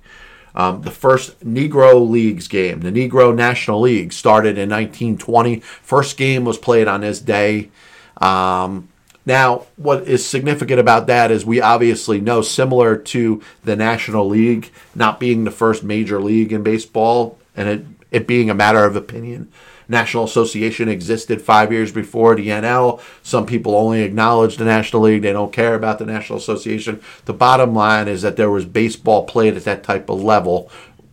Um, 0.57 0.83
the 0.83 0.91
first 0.91 1.41
Negro 1.41 2.09
Leagues 2.09 2.47
game, 2.47 2.81
the 2.81 2.93
Negro 2.93 3.35
National 3.35 3.81
League, 3.81 4.13
started 4.13 4.57
in 4.57 4.71
1920. 4.71 5.61
First 5.61 6.17
game 6.17 6.45
was 6.45 6.59
played 6.59 6.87
on 6.87 7.01
this 7.01 7.21
day. 7.21 7.71
Um, 8.19 8.89
now, 9.27 9.67
what 9.77 10.07
is 10.07 10.27
significant 10.27 10.81
about 10.81 11.07
that 11.07 11.31
is 11.31 11.47
we 11.47 11.61
obviously 11.61 12.21
know, 12.21 12.43
similar 12.43 12.97
to 12.97 13.43
the 13.65 13.77
National 13.77 14.29
League 14.29 14.71
not 14.95 15.19
being 15.19 15.45
the 15.45 15.51
first 15.51 15.83
major 15.83 16.21
league 16.21 16.53
in 16.53 16.63
baseball 16.63 17.39
and 17.57 17.69
it, 17.69 17.87
it 18.11 18.27
being 18.27 18.51
a 18.51 18.55
matter 18.55 18.85
of 18.85 18.97
opinion, 18.97 19.51
National 19.89 20.25
Association 20.25 20.89
existed 20.89 21.43
five 21.43 21.73
years 21.73 21.93
before 21.93 22.35
the 22.35 22.49
NL. 22.49 23.01
Some 23.23 23.47
people 23.47 23.75
only 23.75 24.03
acknowledge 24.03 24.57
the 24.57 24.65
National 24.65 25.03
League. 25.03 25.23
They 25.23 25.33
don't 25.33 25.53
care 25.53 25.75
about 25.75 25.99
the 25.99 26.07
National 26.07 26.39
Association. 26.39 27.03
The 27.27 27.35
bottom 27.35 27.75
line 27.75 28.09
is 28.09 28.23
that 28.23 28.37
there 28.37 28.51
was 28.51 28.65
baseball 28.65 29.25
played 29.25 29.57
at 29.57 29.65
that 29.65 29.83
type 29.83 30.09
of 30.09 30.23
level 30.23 30.71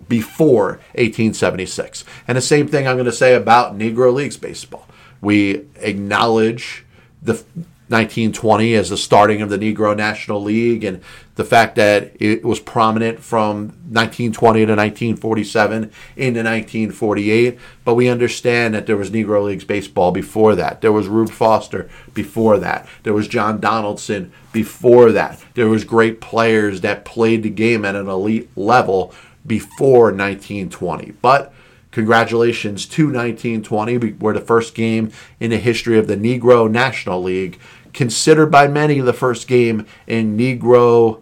before 0.07 0.79
1876. 0.95 2.05
And 2.27 2.37
the 2.37 2.41
same 2.41 2.67
thing 2.67 2.87
I'm 2.87 2.95
going 2.95 3.05
to 3.05 3.11
say 3.11 3.35
about 3.35 3.77
Negro 3.77 4.13
Leagues 4.13 4.37
baseball. 4.37 4.87
We 5.21 5.65
acknowledge 5.77 6.85
the 7.21 7.43
1920 7.91 8.73
as 8.73 8.89
the 8.89 8.97
starting 8.97 9.41
of 9.41 9.49
the 9.49 9.57
Negro 9.57 9.95
National 9.95 10.41
League 10.41 10.83
and 10.83 11.01
the 11.35 11.43
fact 11.43 11.75
that 11.75 12.11
it 12.19 12.43
was 12.43 12.59
prominent 12.59 13.19
from 13.19 13.67
1920 13.89 14.65
to 14.65 14.71
1947 14.71 15.91
into 16.15 16.39
1948. 16.39 17.59
But 17.83 17.95
we 17.95 18.07
understand 18.07 18.73
that 18.73 18.85
there 18.85 18.97
was 18.97 19.11
Negro 19.11 19.43
Leagues 19.45 19.65
baseball 19.65 20.11
before 20.11 20.55
that. 20.55 20.81
There 20.81 20.91
was 20.91 21.07
Rube 21.07 21.31
Foster 21.31 21.89
before 22.13 22.57
that. 22.59 22.87
There 23.03 23.13
was 23.13 23.27
John 23.27 23.59
Donaldson 23.59 24.31
before 24.53 25.11
that. 25.11 25.43
There 25.55 25.67
was 25.67 25.83
great 25.83 26.21
players 26.21 26.81
that 26.81 27.05
played 27.05 27.43
the 27.43 27.49
game 27.49 27.83
at 27.85 27.95
an 27.95 28.07
elite 28.07 28.49
level 28.55 29.13
before 29.45 30.05
1920. 30.05 31.13
But 31.21 31.53
congratulations 31.91 32.85
to 32.85 33.05
1920, 33.05 33.97
where 34.13 34.33
the 34.33 34.41
first 34.41 34.75
game 34.75 35.11
in 35.39 35.49
the 35.49 35.57
history 35.57 35.97
of 35.97 36.07
the 36.07 36.17
Negro 36.17 36.69
National 36.69 37.21
League 37.21 37.59
considered 37.93 38.47
by 38.47 38.67
many 38.67 38.99
the 38.99 39.13
first 39.13 39.47
game 39.47 39.85
in 40.07 40.37
Negro 40.37 41.21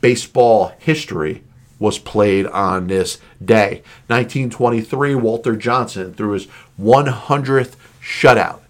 baseball 0.00 0.72
history 0.78 1.42
was 1.78 1.98
played 1.98 2.46
on 2.46 2.86
this 2.86 3.18
day. 3.42 3.82
1923, 4.08 5.14
Walter 5.14 5.56
Johnson 5.56 6.12
threw 6.12 6.32
his 6.32 6.46
100th 6.80 7.74
shutout. 8.02 8.60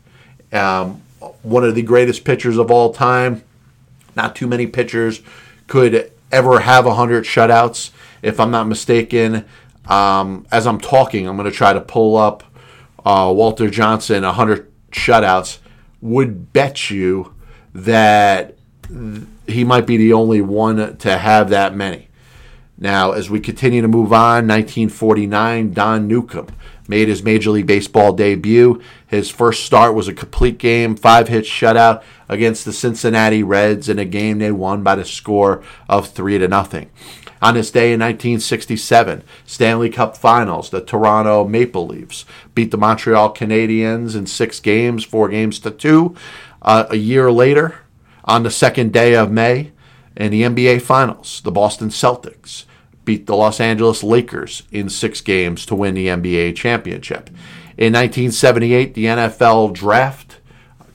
Um, 0.52 1.02
one 1.42 1.64
of 1.64 1.74
the 1.74 1.82
greatest 1.82 2.24
pitchers 2.24 2.56
of 2.56 2.70
all 2.70 2.92
time. 2.92 3.42
Not 4.16 4.36
too 4.36 4.46
many 4.46 4.66
pitchers 4.66 5.22
could 5.66 6.12
ever 6.32 6.60
have 6.60 6.86
100 6.86 7.24
shutouts. 7.24 7.90
If 8.22 8.38
I'm 8.38 8.50
not 8.50 8.64
mistaken, 8.64 9.44
um, 9.86 10.46
as 10.52 10.66
I'm 10.66 10.80
talking, 10.80 11.28
I'm 11.28 11.36
going 11.36 11.50
to 11.50 11.56
try 11.56 11.72
to 11.72 11.80
pull 11.80 12.16
up 12.16 12.44
uh, 13.04 13.32
Walter 13.34 13.70
Johnson 13.70 14.24
100 14.24 14.70
shutouts 14.92 15.58
would 16.00 16.52
bet 16.52 16.90
you 16.90 17.34
that 17.74 18.56
he 19.46 19.64
might 19.64 19.86
be 19.86 19.96
the 19.96 20.12
only 20.12 20.40
one 20.40 20.96
to 20.98 21.18
have 21.18 21.50
that 21.50 21.74
many. 21.74 22.08
Now, 22.78 23.12
as 23.12 23.28
we 23.28 23.40
continue 23.40 23.82
to 23.82 23.88
move 23.88 24.12
on, 24.12 24.48
1949, 24.48 25.72
Don 25.72 26.08
Newcombe 26.08 26.48
made 26.88 27.08
his 27.08 27.22
Major 27.22 27.50
League 27.50 27.66
Baseball 27.66 28.12
debut. 28.12 28.80
His 29.06 29.28
first 29.28 29.64
start 29.64 29.94
was 29.94 30.08
a 30.08 30.14
complete 30.14 30.58
game, 30.58 30.96
five 30.96 31.28
hit 31.28 31.44
shutout 31.44 32.02
against 32.30 32.64
the 32.64 32.72
Cincinnati 32.72 33.42
Reds 33.42 33.88
in 33.88 33.98
a 33.98 34.06
game 34.06 34.38
they 34.38 34.52
won 34.52 34.82
by 34.82 34.94
the 34.94 35.04
score 35.04 35.62
of 35.88 36.08
three 36.08 36.38
to 36.38 36.48
nothing. 36.48 36.88
On 37.42 37.54
this 37.54 37.70
day 37.70 37.92
in 37.92 38.00
1967, 38.00 39.22
Stanley 39.44 39.90
Cup 39.90 40.16
Finals, 40.16 40.70
the 40.70 40.80
Toronto 40.80 41.44
Maple 41.44 41.86
Leafs 41.86 42.24
beat 42.54 42.70
the 42.70 42.78
Montreal 42.78 43.34
Canadiens 43.34 44.14
in 44.14 44.26
six 44.26 44.60
games, 44.60 45.04
four 45.04 45.28
games 45.28 45.58
to 45.58 45.70
two. 45.70 46.14
Uh, 46.62 46.86
a 46.90 46.96
year 46.96 47.32
later, 47.32 47.80
on 48.24 48.44
the 48.44 48.50
second 48.50 48.92
day 48.92 49.14
of 49.14 49.32
May, 49.32 49.72
in 50.16 50.30
the 50.30 50.42
NBA 50.42 50.82
Finals, 50.82 51.40
the 51.42 51.50
Boston 51.50 51.88
Celtics 51.88 52.64
beat 53.04 53.26
the 53.26 53.34
Los 53.34 53.58
Angeles 53.58 54.04
Lakers 54.04 54.62
in 54.70 54.88
six 54.88 55.20
games 55.20 55.66
to 55.66 55.74
win 55.74 55.94
the 55.94 56.06
NBA 56.06 56.54
championship. 56.54 57.28
In 57.78 57.94
1978, 57.94 58.94
the 58.94 59.06
NFL 59.06 59.72
draft 59.72 60.36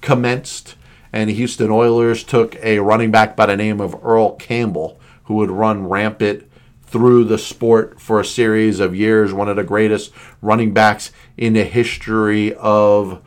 commenced, 0.02 0.76
and 1.16 1.30
the 1.30 1.34
Houston 1.34 1.72
Oilers 1.72 2.26
took 2.26 2.58
a 2.62 2.80
running 2.80 3.10
back 3.10 3.38
by 3.38 3.46
the 3.46 3.56
name 3.56 3.80
of 3.80 3.96
Earl 4.04 4.36
Campbell 4.36 5.00
who 5.24 5.36
would 5.36 5.50
run 5.50 5.88
rampant 5.88 6.44
through 6.84 7.24
the 7.24 7.38
sport 7.38 8.02
for 8.02 8.20
a 8.20 8.26
series 8.26 8.82
of 8.82 8.94
years, 8.94 9.34
one 9.34 9.48
of 9.48 9.56
the 9.56 9.64
greatest 9.64 10.12
running 10.42 10.74
backs 10.74 11.14
in 11.38 11.54
the 11.54 11.64
history 11.64 12.54
of 12.56 13.22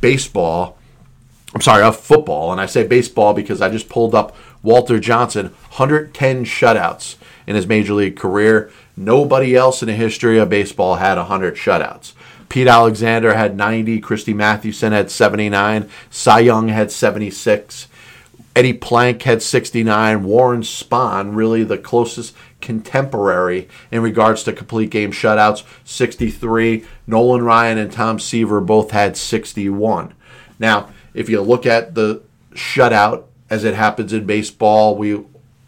baseball. 0.00 0.76
I'm 1.54 1.60
sorry, 1.60 1.84
of 1.84 1.96
football. 1.96 2.50
And 2.50 2.60
I 2.60 2.66
say 2.66 2.84
baseball 2.84 3.32
because 3.32 3.62
I 3.62 3.70
just 3.70 3.88
pulled 3.88 4.14
up 4.14 4.34
Walter 4.64 4.98
Johnson, 4.98 5.46
110 5.46 6.44
shutouts 6.44 7.14
in 7.46 7.54
his 7.54 7.66
major 7.66 7.94
league 7.94 8.16
career. 8.16 8.72
Nobody 8.96 9.54
else 9.54 9.82
in 9.82 9.86
the 9.86 9.94
history 9.94 10.36
of 10.36 10.48
baseball 10.48 10.96
had 10.96 11.16
100 11.16 11.54
shutouts. 11.54 12.12
Pete 12.50 12.66
Alexander 12.66 13.34
had 13.34 13.56
90, 13.56 14.00
Christy 14.00 14.34
Mathewson 14.34 14.92
had 14.92 15.10
79, 15.10 15.88
Cy 16.10 16.40
Young 16.40 16.68
had 16.68 16.90
76. 16.90 17.86
Eddie 18.56 18.72
Plank 18.72 19.22
had 19.22 19.40
69. 19.40 20.24
Warren 20.24 20.62
Spahn, 20.62 21.36
really 21.36 21.62
the 21.62 21.78
closest 21.78 22.34
contemporary 22.60 23.68
in 23.92 24.02
regards 24.02 24.42
to 24.42 24.52
complete 24.52 24.90
game 24.90 25.12
shutouts, 25.12 25.62
63. 25.84 26.84
Nolan 27.06 27.44
Ryan 27.44 27.78
and 27.78 27.92
Tom 27.92 28.18
Seaver 28.18 28.60
both 28.60 28.90
had 28.90 29.16
61. 29.16 30.12
Now, 30.58 30.90
if 31.14 31.28
you 31.28 31.40
look 31.40 31.64
at 31.64 31.94
the 31.94 32.22
shutout 32.52 33.24
as 33.48 33.62
it 33.62 33.74
happens 33.74 34.12
in 34.12 34.26
baseball, 34.26 34.96
we 34.96 35.22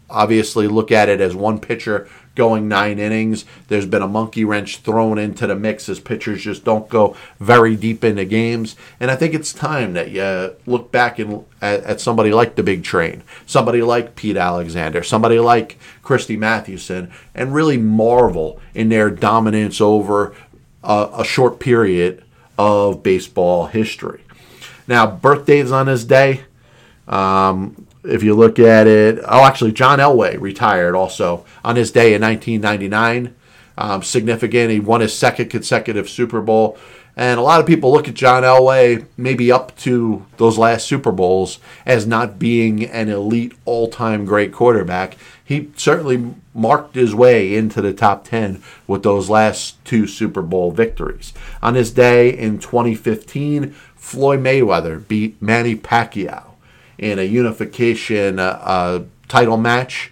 obviously 0.09 0.67
look 0.67 0.91
at 0.91 1.09
it 1.09 1.21
as 1.21 1.33
one 1.33 1.59
pitcher 1.59 2.09
going 2.35 2.67
nine 2.67 2.99
innings. 2.99 3.45
There's 3.67 3.85
been 3.85 4.01
a 4.01 4.07
monkey 4.07 4.43
wrench 4.43 4.77
thrown 4.77 5.17
into 5.17 5.45
the 5.47 5.55
mix 5.55 5.87
as 5.87 5.99
pitchers 5.99 6.41
just 6.41 6.63
don't 6.63 6.89
go 6.89 7.15
very 7.39 7.75
deep 7.75 8.03
into 8.03 8.25
games. 8.25 8.75
And 8.99 9.11
I 9.11 9.15
think 9.15 9.33
it's 9.33 9.53
time 9.53 9.93
that 9.93 10.11
you 10.11 10.55
look 10.65 10.91
back 10.91 11.19
and 11.19 11.45
at, 11.61 11.83
at 11.83 12.01
somebody 12.01 12.31
like 12.31 12.55
the 12.55 12.63
Big 12.63 12.83
Train, 12.83 13.23
somebody 13.45 13.81
like 13.81 14.15
Pete 14.15 14.37
Alexander, 14.37 15.03
somebody 15.03 15.39
like 15.39 15.77
Christy 16.01 16.37
Mathewson, 16.37 17.11
and 17.35 17.53
really 17.53 17.77
marvel 17.77 18.59
in 18.73 18.89
their 18.89 19.09
dominance 19.09 19.79
over 19.79 20.35
a, 20.83 21.09
a 21.19 21.23
short 21.23 21.59
period 21.59 22.23
of 22.57 23.03
baseball 23.03 23.67
history. 23.67 24.23
Now, 24.87 25.07
birthdays 25.07 25.71
on 25.71 25.85
this 25.85 26.03
day. 26.03 26.43
Um, 27.07 27.87
if 28.03 28.23
you 28.23 28.35
look 28.35 28.59
at 28.59 28.87
it, 28.87 29.19
oh, 29.25 29.43
actually, 29.45 29.71
John 29.71 29.99
Elway 29.99 30.39
retired 30.39 30.95
also 30.95 31.45
on 31.63 31.75
his 31.75 31.91
day 31.91 32.13
in 32.13 32.21
1999. 32.21 33.35
Um, 33.77 34.03
significant. 34.03 34.71
He 34.71 34.79
won 34.79 35.01
his 35.01 35.17
second 35.17 35.49
consecutive 35.49 36.09
Super 36.09 36.41
Bowl. 36.41 36.77
And 37.15 37.39
a 37.39 37.43
lot 37.43 37.59
of 37.59 37.67
people 37.67 37.91
look 37.91 38.07
at 38.07 38.15
John 38.15 38.41
Elway, 38.41 39.05
maybe 39.17 39.51
up 39.51 39.75
to 39.77 40.25
those 40.37 40.57
last 40.57 40.87
Super 40.87 41.11
Bowls, 41.11 41.59
as 41.85 42.07
not 42.07 42.39
being 42.39 42.85
an 42.85 43.09
elite 43.09 43.53
all 43.65 43.87
time 43.87 44.25
great 44.25 44.51
quarterback. 44.51 45.15
He 45.43 45.71
certainly 45.75 46.33
marked 46.55 46.95
his 46.95 47.13
way 47.13 47.55
into 47.55 47.81
the 47.81 47.93
top 47.93 48.25
10 48.25 48.63
with 48.87 49.03
those 49.03 49.29
last 49.29 49.83
two 49.85 50.07
Super 50.07 50.41
Bowl 50.41 50.71
victories. 50.71 51.33
On 51.61 51.75
his 51.75 51.91
day 51.91 52.35
in 52.35 52.57
2015, 52.57 53.71
Floyd 53.95 54.39
Mayweather 54.39 55.07
beat 55.07 55.39
Manny 55.39 55.75
Pacquiao 55.75 56.52
in 57.03 57.19
a 57.19 57.23
unification 57.23 58.39
uh, 58.39 58.59
uh, 58.61 59.03
title 59.27 59.57
match. 59.57 60.11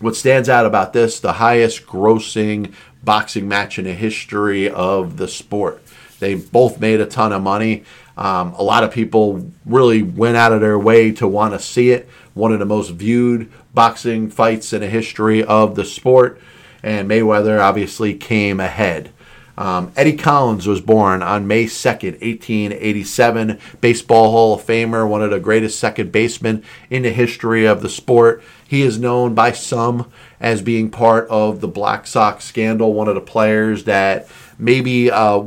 What 0.00 0.16
stands 0.16 0.48
out 0.48 0.66
about 0.66 0.92
this, 0.92 1.20
the 1.20 1.34
highest 1.34 1.86
grossing 1.86 2.74
boxing 3.04 3.46
match 3.46 3.78
in 3.78 3.84
the 3.84 3.92
history 3.92 4.68
of 4.68 5.18
the 5.18 5.28
sport. 5.28 5.80
They 6.18 6.34
both 6.34 6.80
made 6.80 7.00
a 7.00 7.06
ton 7.06 7.32
of 7.32 7.42
money. 7.42 7.84
Um, 8.16 8.54
a 8.54 8.62
lot 8.62 8.82
of 8.82 8.90
people 8.90 9.48
really 9.64 10.02
went 10.02 10.36
out 10.36 10.52
of 10.52 10.60
their 10.60 10.78
way 10.78 11.12
to 11.12 11.28
want 11.28 11.54
to 11.54 11.60
see 11.60 11.90
it. 11.90 12.08
One 12.34 12.52
of 12.52 12.58
the 12.58 12.64
most 12.64 12.90
viewed 12.90 13.52
boxing 13.72 14.30
fights 14.30 14.72
in 14.72 14.80
the 14.80 14.88
history 14.88 15.44
of 15.44 15.76
the 15.76 15.84
sport. 15.84 16.40
And 16.82 17.08
Mayweather 17.08 17.60
obviously 17.60 18.14
came 18.14 18.58
ahead. 18.58 19.12
Um, 19.56 19.92
Eddie 19.96 20.16
Collins 20.16 20.66
was 20.66 20.80
born 20.80 21.22
on 21.22 21.46
May 21.46 21.64
2nd, 21.64 22.20
1887. 22.20 23.58
Baseball 23.80 24.30
Hall 24.30 24.54
of 24.54 24.62
Famer, 24.62 25.08
one 25.08 25.22
of 25.22 25.30
the 25.30 25.38
greatest 25.38 25.78
second 25.78 26.10
basemen 26.10 26.64
in 26.90 27.02
the 27.02 27.10
history 27.10 27.64
of 27.64 27.82
the 27.82 27.88
sport. 27.88 28.42
He 28.66 28.82
is 28.82 28.98
known 28.98 29.34
by 29.34 29.52
some 29.52 30.10
as 30.40 30.62
being 30.62 30.90
part 30.90 31.28
of 31.28 31.60
the 31.60 31.68
Black 31.68 32.06
Sox 32.06 32.44
scandal, 32.44 32.92
one 32.92 33.08
of 33.08 33.14
the 33.14 33.20
players 33.20 33.84
that 33.84 34.28
maybe 34.58 35.10
uh, 35.10 35.44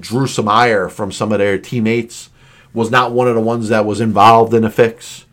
drew 0.00 0.26
some 0.26 0.48
ire 0.48 0.88
from 0.88 1.12
some 1.12 1.32
of 1.32 1.38
their 1.38 1.58
teammates, 1.58 2.30
was 2.72 2.90
not 2.90 3.12
one 3.12 3.28
of 3.28 3.34
the 3.34 3.40
ones 3.40 3.68
that 3.68 3.84
was 3.84 4.00
involved 4.00 4.54
in 4.54 4.64
a 4.64 4.70
fix 4.70 5.26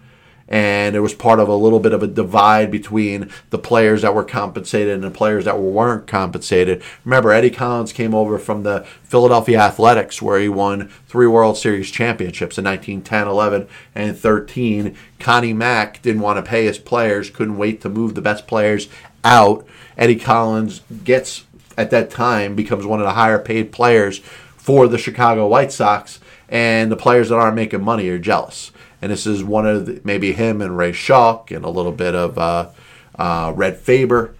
and 0.51 0.97
it 0.97 0.99
was 0.99 1.13
part 1.13 1.39
of 1.39 1.47
a 1.47 1.55
little 1.55 1.79
bit 1.79 1.93
of 1.93 2.03
a 2.03 2.07
divide 2.07 2.69
between 2.69 3.31
the 3.51 3.57
players 3.57 4.01
that 4.01 4.13
were 4.13 4.25
compensated 4.25 4.93
and 4.93 5.03
the 5.03 5.09
players 5.09 5.45
that 5.45 5.57
weren't 5.57 6.05
compensated. 6.05 6.83
Remember, 7.05 7.31
Eddie 7.31 7.49
Collins 7.49 7.93
came 7.93 8.13
over 8.13 8.37
from 8.37 8.63
the 8.63 8.85
Philadelphia 9.01 9.59
Athletics, 9.59 10.21
where 10.21 10.41
he 10.41 10.49
won 10.49 10.89
three 11.07 11.25
World 11.25 11.57
Series 11.57 11.89
championships 11.89 12.57
in 12.57 12.65
1910, 12.65 13.27
11, 13.29 13.67
and 13.95 14.17
13. 14.17 14.93
Connie 15.19 15.53
Mack 15.53 16.01
didn't 16.01 16.21
want 16.21 16.43
to 16.43 16.49
pay 16.49 16.65
his 16.65 16.77
players, 16.77 17.29
couldn't 17.29 17.57
wait 17.57 17.79
to 17.79 17.89
move 17.89 18.13
the 18.13 18.21
best 18.21 18.45
players 18.45 18.89
out. 19.23 19.65
Eddie 19.97 20.19
Collins 20.19 20.81
gets, 21.05 21.45
at 21.77 21.91
that 21.91 22.09
time, 22.09 22.55
becomes 22.55 22.85
one 22.85 22.99
of 22.99 23.05
the 23.05 23.13
higher 23.13 23.39
paid 23.39 23.71
players 23.71 24.17
for 24.57 24.89
the 24.89 24.97
Chicago 24.97 25.47
White 25.47 25.71
Sox, 25.71 26.19
and 26.49 26.91
the 26.91 26.97
players 26.97 27.29
that 27.29 27.35
aren't 27.35 27.55
making 27.55 27.81
money 27.81 28.09
are 28.09 28.19
jealous 28.19 28.73
and 29.01 29.11
this 29.11 29.25
is 29.25 29.43
one 29.43 29.65
of 29.65 29.85
the, 29.85 30.01
maybe 30.03 30.33
him 30.33 30.61
and 30.61 30.77
Ray 30.77 30.91
Schalk 30.91 31.51
and 31.51 31.65
a 31.65 31.69
little 31.69 31.91
bit 31.91 32.13
of 32.13 32.37
uh, 32.37 32.69
uh, 33.17 33.53
Red 33.55 33.77
Faber. 33.77 34.35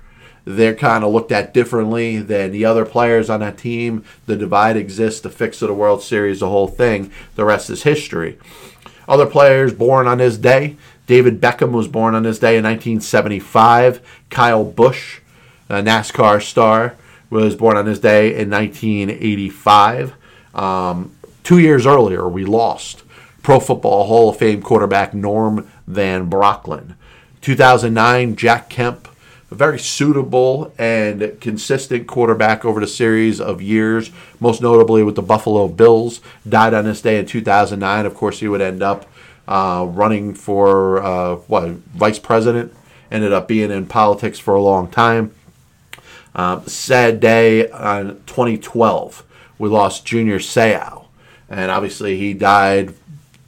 They're 0.46 0.76
kind 0.76 1.04
of 1.04 1.12
looked 1.12 1.32
at 1.32 1.54
differently 1.54 2.20
than 2.20 2.52
the 2.52 2.66
other 2.66 2.86
players 2.86 3.30
on 3.30 3.42
that 3.42 3.58
team. 3.58 4.04
The 4.26 4.36
divide 4.36 4.76
exists, 4.76 5.22
the 5.22 5.30
fix 5.30 5.62
of 5.62 5.68
the 5.68 5.74
World 5.74 6.02
Series, 6.02 6.40
the 6.40 6.50
whole 6.50 6.68
thing. 6.68 7.12
The 7.36 7.46
rest 7.46 7.70
is 7.70 7.84
history. 7.84 8.40
Other 9.08 9.28
players 9.28 9.74
born 9.74 10.08
on 10.08 10.18
this 10.18 10.38
day. 10.38 10.78
David 11.06 11.42
Beckham 11.42 11.72
was 11.72 11.88
born 11.88 12.16
on 12.16 12.24
this 12.24 12.40
day 12.40 12.58
in 12.58 12.64
1975. 12.64 14.02
Kyle 14.30 14.64
Busch, 14.64 15.20
a 15.70 15.76
NASCAR 15.76 16.42
star, 16.42 16.96
was 17.30 17.56
born 17.56 17.78
on 17.78 17.86
this 17.86 18.00
day 18.00 18.30
in 18.30 18.50
1985. 18.50 20.14
Um, 20.54 21.16
two 21.44 21.60
years 21.60 21.86
earlier, 21.86 22.28
we 22.28 22.46
lost 22.46 23.04
Pro 23.44 23.60
Football 23.60 24.08
Hall 24.08 24.30
of 24.30 24.38
Fame 24.38 24.62
quarterback 24.62 25.14
Norm 25.14 25.70
Van 25.88 26.30
Brocklin. 26.30 26.96
2009, 27.42 28.36
Jack 28.36 28.70
Kemp, 28.70 29.08
a 29.50 29.56
very 29.56 29.80
suitable 29.80 30.72
and 30.78 31.40
consistent 31.42 32.08
quarterback 32.08 32.64
over 32.64 32.80
the 32.80 32.88
series 32.88 33.42
of 33.42 33.62
years, 33.62 34.12
most 34.40 34.62
notably 34.62 35.04
with 35.04 35.16
the 35.16 35.22
Buffalo 35.22 35.68
Bills, 35.68 36.22
died 36.48 36.74
on 36.74 36.86
this 36.86 37.02
day 37.02 37.18
in 37.18 37.26
2009. 37.26 38.06
Of 38.06 38.14
course, 38.14 38.40
he 38.40 38.48
would 38.48 38.62
end 38.62 38.84
up 38.84 39.08
uh, 39.48 39.86
running 39.90 40.34
for 40.34 41.02
uh, 41.04 41.36
what 41.48 41.70
vice 41.70 42.20
president. 42.20 42.74
Ended 43.10 43.34
up 43.34 43.48
being 43.48 43.72
in 43.72 43.88
politics 43.88 44.40
for 44.40 44.54
a 44.54 44.62
long 44.62 44.88
time. 44.88 45.34
Um, 46.34 46.66
sad 46.66 47.20
day 47.20 47.70
on 47.70 48.22
2012. 48.26 49.26
We 49.60 49.68
lost 49.68 50.06
Junior 50.06 50.40
Seau, 50.40 51.08
and 51.50 51.70
obviously 51.70 52.18
he 52.18 52.34
died 52.34 52.94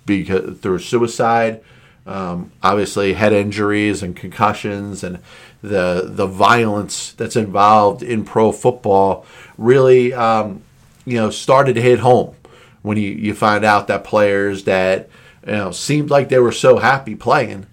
because 0.05 0.59
through 0.59 0.79
suicide, 0.79 1.61
um, 2.05 2.51
obviously 2.61 3.13
head 3.13 3.33
injuries 3.33 4.03
and 4.03 4.15
concussions 4.15 5.03
and 5.03 5.19
the 5.61 6.03
the 6.05 6.27
violence 6.27 7.13
that's 7.13 7.37
involved 7.37 8.03
in 8.03 8.25
pro 8.25 8.51
football 8.51 9.25
really 9.57 10.13
um, 10.13 10.61
you 11.05 11.15
know 11.17 11.29
started 11.29 11.75
to 11.75 11.81
hit 11.81 11.99
home 11.99 12.35
when 12.81 12.97
you, 12.97 13.09
you 13.11 13.33
find 13.33 13.63
out 13.63 13.87
that 13.87 14.03
players 14.03 14.65
that 14.65 15.09
you 15.45 15.53
know 15.53 15.71
seemed 15.71 16.09
like 16.09 16.27
they 16.27 16.39
were 16.39 16.51
so 16.51 16.77
happy 16.77 17.15
playing 17.15 17.65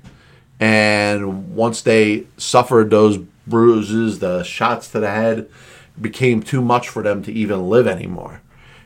and 0.60 1.54
once 1.56 1.82
they 1.82 2.24
suffered 2.36 2.90
those 2.90 3.18
bruises 3.48 4.20
the 4.20 4.44
shots 4.44 4.88
to 4.88 5.00
the 5.00 5.10
head 5.10 5.48
became 6.00 6.40
too 6.40 6.62
much 6.62 6.88
for 6.88 7.02
them 7.02 7.22
to 7.24 7.32
even 7.32 7.68
live 7.68 7.88
anymore 7.88 8.40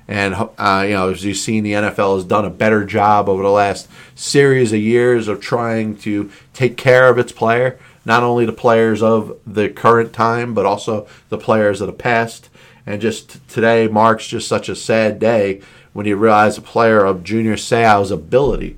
and 0.06 0.34
uh, 0.34 0.84
you 0.86 0.94
know, 0.94 1.10
as 1.10 1.24
you've 1.24 1.38
seen, 1.38 1.64
the 1.64 1.72
NFL 1.72 2.16
has 2.16 2.24
done 2.24 2.44
a 2.44 2.50
better 2.50 2.84
job 2.84 3.28
over 3.28 3.42
the 3.42 3.48
last 3.48 3.88
series 4.14 4.72
of 4.72 4.80
years 4.80 5.28
of 5.28 5.40
trying 5.40 5.96
to 5.98 6.30
take 6.52 6.76
care 6.76 7.08
of 7.08 7.18
its 7.18 7.32
player, 7.32 7.78
not 8.04 8.22
only 8.22 8.44
the 8.44 8.52
players 8.52 9.02
of 9.02 9.38
the 9.46 9.68
current 9.68 10.12
time, 10.12 10.52
but 10.52 10.66
also 10.66 11.06
the 11.30 11.38
players 11.38 11.80
of 11.80 11.86
the 11.86 11.92
past. 11.92 12.50
And 12.86 13.00
just 13.00 13.46
today 13.48 13.88
marks 13.88 14.26
just 14.26 14.46
such 14.46 14.68
a 14.68 14.76
sad 14.76 15.18
day 15.18 15.62
when 15.94 16.06
you 16.06 16.16
realize 16.16 16.58
a 16.58 16.62
player 16.62 17.04
of 17.04 17.24
Junior 17.24 17.56
Seau's 17.56 18.10
ability, 18.10 18.76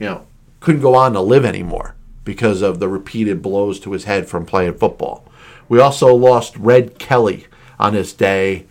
you 0.00 0.06
know, 0.06 0.26
couldn't 0.58 0.80
go 0.80 0.96
on 0.96 1.12
to 1.12 1.20
live 1.20 1.44
anymore 1.44 1.94
because 2.24 2.62
of 2.62 2.80
the 2.80 2.88
repeated 2.88 3.42
blows 3.42 3.78
to 3.80 3.92
his 3.92 4.04
head 4.04 4.28
from 4.28 4.44
playing 4.44 4.74
football. 4.74 5.24
We 5.68 5.78
also 5.78 6.12
lost 6.14 6.56
Red 6.56 6.98
Kelly 6.98 7.46
on 7.78 7.94
this 7.94 8.12
day 8.12 8.66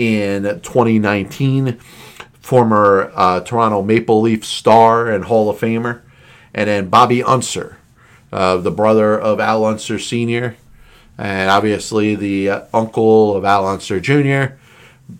in 0.00 0.44
2019, 0.44 1.78
former 2.40 3.12
uh, 3.14 3.40
Toronto 3.40 3.82
Maple 3.82 4.22
Leaf 4.22 4.46
star 4.46 5.10
and 5.10 5.26
Hall 5.26 5.50
of 5.50 5.58
Famer, 5.60 6.00
and 6.54 6.68
then 6.68 6.88
Bobby 6.88 7.22
Unser, 7.22 7.76
uh, 8.32 8.56
the 8.56 8.70
brother 8.70 9.20
of 9.20 9.40
Al 9.40 9.62
Unser 9.62 9.98
Sr., 9.98 10.56
and 11.18 11.50
obviously 11.50 12.14
the 12.14 12.48
uh, 12.48 12.62
uncle 12.72 13.36
of 13.36 13.44
Al 13.44 13.66
Unser 13.66 14.00
Jr., 14.00 14.54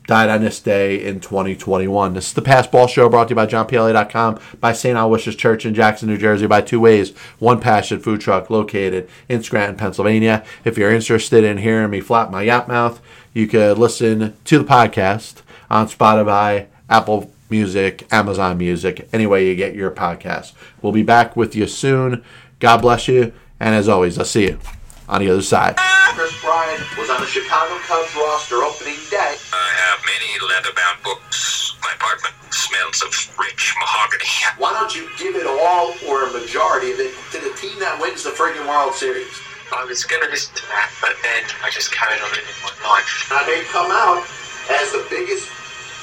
died 0.07 0.29
on 0.29 0.41
this 0.41 0.61
day 0.61 1.05
in 1.05 1.21
2021. 1.21 2.15
This 2.15 2.29
is 2.29 2.33
the 2.33 2.43
Passed 2.43 2.73
Ball 2.73 2.87
Show 2.87 3.09
brought 3.09 3.29
to 3.29 3.33
you 3.33 3.37
by 3.37 3.47
JohnPLA.com, 3.47 4.41
by 4.61 4.73
St. 4.73 4.97
Aloysius 4.97 5.37
Church 5.37 5.67
in 5.67 5.75
Jackson, 5.75 6.09
New 6.09 6.19
Jersey, 6.19 6.47
by 6.47 6.61
Two 6.61 6.81
Ways, 6.81 7.17
One 7.39 7.61
Passion 7.61 8.01
Food 8.01 8.21
Truck 8.21 8.51
located 8.51 9.09
in 9.29 9.43
Scranton, 9.43 9.77
Pennsylvania. 9.77 10.45
If 10.65 10.79
you're 10.79 10.93
interested 10.93 11.45
in 11.45 11.59
hearing 11.59 11.91
me 11.91 12.01
flap 12.01 12.31
my 12.31 12.43
yap 12.43 12.69
mouth, 12.69 13.01
you 13.33 13.47
could 13.47 13.79
listen 13.79 14.37
to 14.45 14.59
the 14.59 14.65
podcast 14.65 15.43
on 15.71 15.89
Spotify, 15.89 16.67
Apple 16.89 17.33
Music, 17.49 18.07
Amazon 18.13 18.59
Music, 18.59 19.09
any 19.13 19.27
way 19.27 19.47
you 19.47 19.57
get 19.57 19.75
your 19.75 19.91
podcast. 19.91 20.53
We'll 20.83 20.93
be 20.93 21.03
back 21.03 21.37
with 21.37 21.55
you 21.55 21.67
soon. 21.67 22.25
God 22.59 22.79
bless 22.79 23.09
you. 23.09 23.33
And 23.59 23.75
as 23.75 23.89
always, 23.89 24.19
I'll 24.19 24.25
see 24.25 24.49
you 24.49 24.59
on 25.09 25.21
the 25.21 25.31
other 25.31 25.43
side. 25.43 25.77
Kris 25.77 26.41
Bryant 26.41 26.97
was 26.97 27.11
on 27.11 27.21
the 27.21 27.27
Chicago 27.27 27.77
Cubs 27.79 28.15
roster 28.17 28.63
opening 28.63 28.97
day. 29.11 29.37
Many 30.11 30.31
leather-bound 30.43 30.99
books. 31.07 31.79
My 31.87 31.95
apartment 31.95 32.35
smells 32.51 32.99
of 33.07 33.15
rich 33.39 33.75
mahogany. 33.79 34.27
Why 34.59 34.75
don't 34.75 34.91
you 34.91 35.07
give 35.15 35.37
it 35.39 35.47
all 35.47 35.95
or 36.11 36.27
a 36.27 36.31
majority 36.35 36.91
of 36.91 36.99
it 36.99 37.15
to 37.31 37.39
the 37.39 37.55
team 37.55 37.79
that 37.79 37.95
wins 38.03 38.27
the 38.27 38.35
friggin' 38.35 38.67
World 38.67 38.95
Series? 38.99 39.31
I 39.71 39.87
was 39.87 40.03
gonna 40.03 40.27
listen 40.27 40.51
to 40.59 40.67
that, 40.75 40.91
but 40.99 41.15
then 41.23 41.47
I 41.63 41.71
just 41.71 41.95
carried 41.95 42.19
on 42.27 42.31
living 42.35 42.59
my 42.67 42.75
life. 42.91 43.31
Now 43.31 43.47
they 43.47 43.63
come 43.71 43.87
out 43.95 44.27
as 44.83 44.91
the 44.91 45.07
biggest 45.07 45.47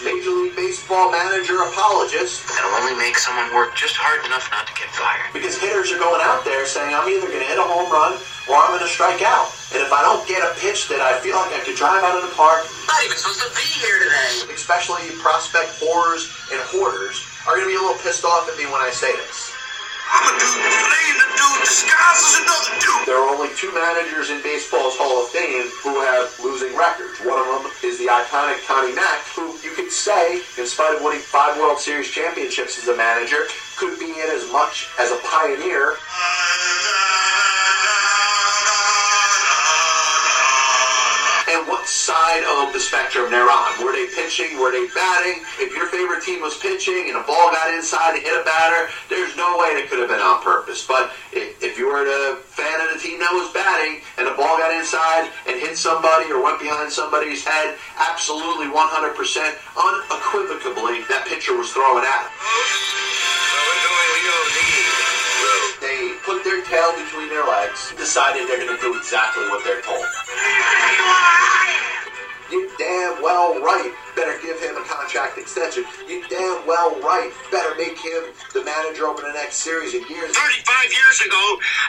Major 0.06 0.32
League 0.40 0.56
Baseball 0.56 1.12
manager 1.12 1.58
apologist 1.68 2.48
That'll 2.48 2.80
only 2.80 2.96
make 3.02 3.18
someone 3.18 3.50
work 3.52 3.76
just 3.76 3.98
hard 3.98 4.24
enough 4.30 4.48
not 4.56 4.70
to 4.70 4.74
get 4.78 4.88
fired. 4.94 5.34
because 5.34 5.60
hitters 5.60 5.92
are 5.92 6.00
going 6.00 6.22
out 6.24 6.46
there 6.46 6.64
saying 6.70 6.94
I'm 6.96 7.10
either 7.10 7.28
going 7.28 7.42
to 7.44 7.50
hit 7.50 7.58
a 7.60 7.66
home 7.66 7.92
run 7.92 8.16
or 8.48 8.56
I'm 8.56 8.72
going 8.76 8.84
to 8.84 8.90
strike 8.92 9.22
out. 9.22 9.52
And 9.76 9.84
if 9.84 9.92
I 9.92 10.02
don't 10.04 10.24
get 10.28 10.40
a 10.44 10.56
pitch 10.60 10.88
that 10.88 11.04
I 11.04 11.20
feel 11.20 11.36
like 11.36 11.52
I 11.52 11.60
could 11.64 11.76
drive 11.76 12.04
out 12.04 12.16
of 12.16 12.24
the 12.24 12.34
park, 12.36 12.64
I'm 12.64 12.88
Not 12.88 13.04
even 13.04 13.18
supposed 13.20 13.44
to 13.44 13.52
be 13.52 13.68
here 13.84 14.00
today. 14.00 14.52
especially 14.56 15.04
prospect 15.20 15.76
whores 15.84 16.32
and 16.52 16.60
hoarders, 16.72 17.20
are 17.48 17.56
going 17.60 17.68
to 17.68 17.72
be 17.72 17.80
a 17.80 17.84
little 17.84 18.00
pissed 18.04 18.24
off 18.24 18.48
at 18.48 18.56
me 18.60 18.66
when 18.68 18.80
I 18.84 18.92
say 18.92 19.12
this. 19.28 19.52
I'm 20.08 20.24
a 20.24 20.40
dude 20.40 20.56
playing 20.56 21.18
the 21.20 21.30
dude 21.36 21.60
disguised 21.68 22.24
as 22.24 22.36
another 22.40 22.74
dude. 22.80 23.04
There 23.12 23.20
are 23.20 23.28
only 23.28 23.52
two 23.60 23.72
managers 23.76 24.32
in 24.32 24.40
baseball's 24.40 24.96
Hall 24.96 25.20
of 25.20 25.28
Fame 25.36 25.68
who 25.84 26.00
have 26.00 26.32
losing 26.40 26.72
records. 26.80 27.20
One 27.28 27.36
of 27.36 27.48
them 27.52 27.68
is 27.84 28.00
the 28.00 28.08
iconic 28.08 28.64
Connie 28.64 28.96
Mack, 28.96 29.28
who 29.36 29.52
you 29.60 29.76
could 29.76 29.92
say, 29.92 30.40
in 30.56 30.64
spite 30.64 30.96
of 30.96 31.04
winning 31.04 31.20
five 31.20 31.60
World 31.60 31.80
Series 31.80 32.08
championships 32.08 32.80
as 32.80 32.88
a 32.88 32.96
manager, 32.96 33.52
could 33.76 34.00
be 34.00 34.16
in 34.16 34.30
as 34.32 34.48
much 34.52 34.88
as 34.96 35.12
a 35.12 35.20
pioneer. 35.28 36.00
And 36.00 36.37
what 41.68 41.86
side 41.86 42.42
of 42.64 42.72
the 42.74 42.80
spectrum 42.80 43.30
they're 43.30 43.52
on. 43.52 43.84
Were 43.84 43.92
they 43.92 44.08
pitching? 44.16 44.58
Were 44.58 44.72
they 44.72 44.88
batting? 44.96 45.44
If 45.60 45.76
your 45.76 45.88
favorite 45.88 46.24
team 46.24 46.42
was 46.42 46.58
pitching 46.58 47.10
and 47.12 47.18
a 47.20 47.24
ball 47.28 47.52
got 47.52 47.74
inside 47.74 48.16
and 48.16 48.24
hit 48.24 48.34
a 48.34 48.44
batter, 48.44 48.88
there's 49.12 49.36
no 49.36 49.58
way 49.60 49.76
it 49.76 49.90
could 49.92 50.00
have 50.00 50.08
been 50.08 50.24
on 50.24 50.42
purpose. 50.42 50.88
But 50.88 51.12
if, 51.32 51.78
you 51.78 51.86
were 51.86 52.08
a 52.08 52.38
fan 52.42 52.82
of 52.82 52.90
the 52.96 53.00
team 53.00 53.20
that 53.20 53.30
was 53.36 53.52
batting 53.54 54.02
and 54.18 54.26
the 54.26 54.34
ball 54.34 54.58
got 54.58 54.74
inside 54.74 55.30
and 55.46 55.62
hit 55.62 55.78
somebody 55.78 56.26
or 56.32 56.42
went 56.42 56.60
behind 56.60 56.90
somebody's 56.90 57.46
head, 57.46 57.78
absolutely 58.00 58.66
100% 58.66 58.74
unequivocally 58.74 61.06
that 61.06 61.28
pitcher 61.28 61.56
was 61.56 61.70
throwing 61.70 62.02
at 62.02 62.26
him. 62.26 62.34
Put 66.28 66.44
their 66.44 66.62
tail 66.66 66.92
between 66.92 67.30
their 67.30 67.48
legs, 67.48 67.94
decided 67.96 68.50
they're 68.50 68.60
going 68.60 68.76
to 68.76 68.82
do 68.84 68.98
exactly 68.98 69.48
what 69.48 69.64
they're 69.64 69.80
told. 69.80 70.04
You 72.52 72.70
damn 72.78 73.24
well 73.24 73.62
right 73.64 73.94
better 74.14 74.36
give 74.42 74.60
him 74.60 74.76
a 74.76 74.84
contract 74.84 75.38
extension. 75.38 75.86
You 76.06 76.28
damn 76.28 76.68
well 76.68 77.00
right 77.00 77.32
better 77.50 77.76
make 77.80 77.98
him 77.98 78.36
the 78.54 78.62
manager 78.66 79.08
over 79.08 79.22
the 79.22 79.32
next 79.32 79.64
series 79.64 79.96
of 79.96 80.04
years. 80.10 80.36
35 80.36 80.92
years 80.92 81.22
ago, 81.22 81.44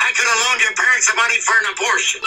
I 0.06 0.12
could 0.14 0.28
have 0.30 0.38
loaned 0.46 0.62
your 0.62 0.74
parents 0.78 1.10
the 1.10 1.16
money 1.18 1.40
for 1.42 1.58
an 1.58 1.74
abortion. 1.74 2.20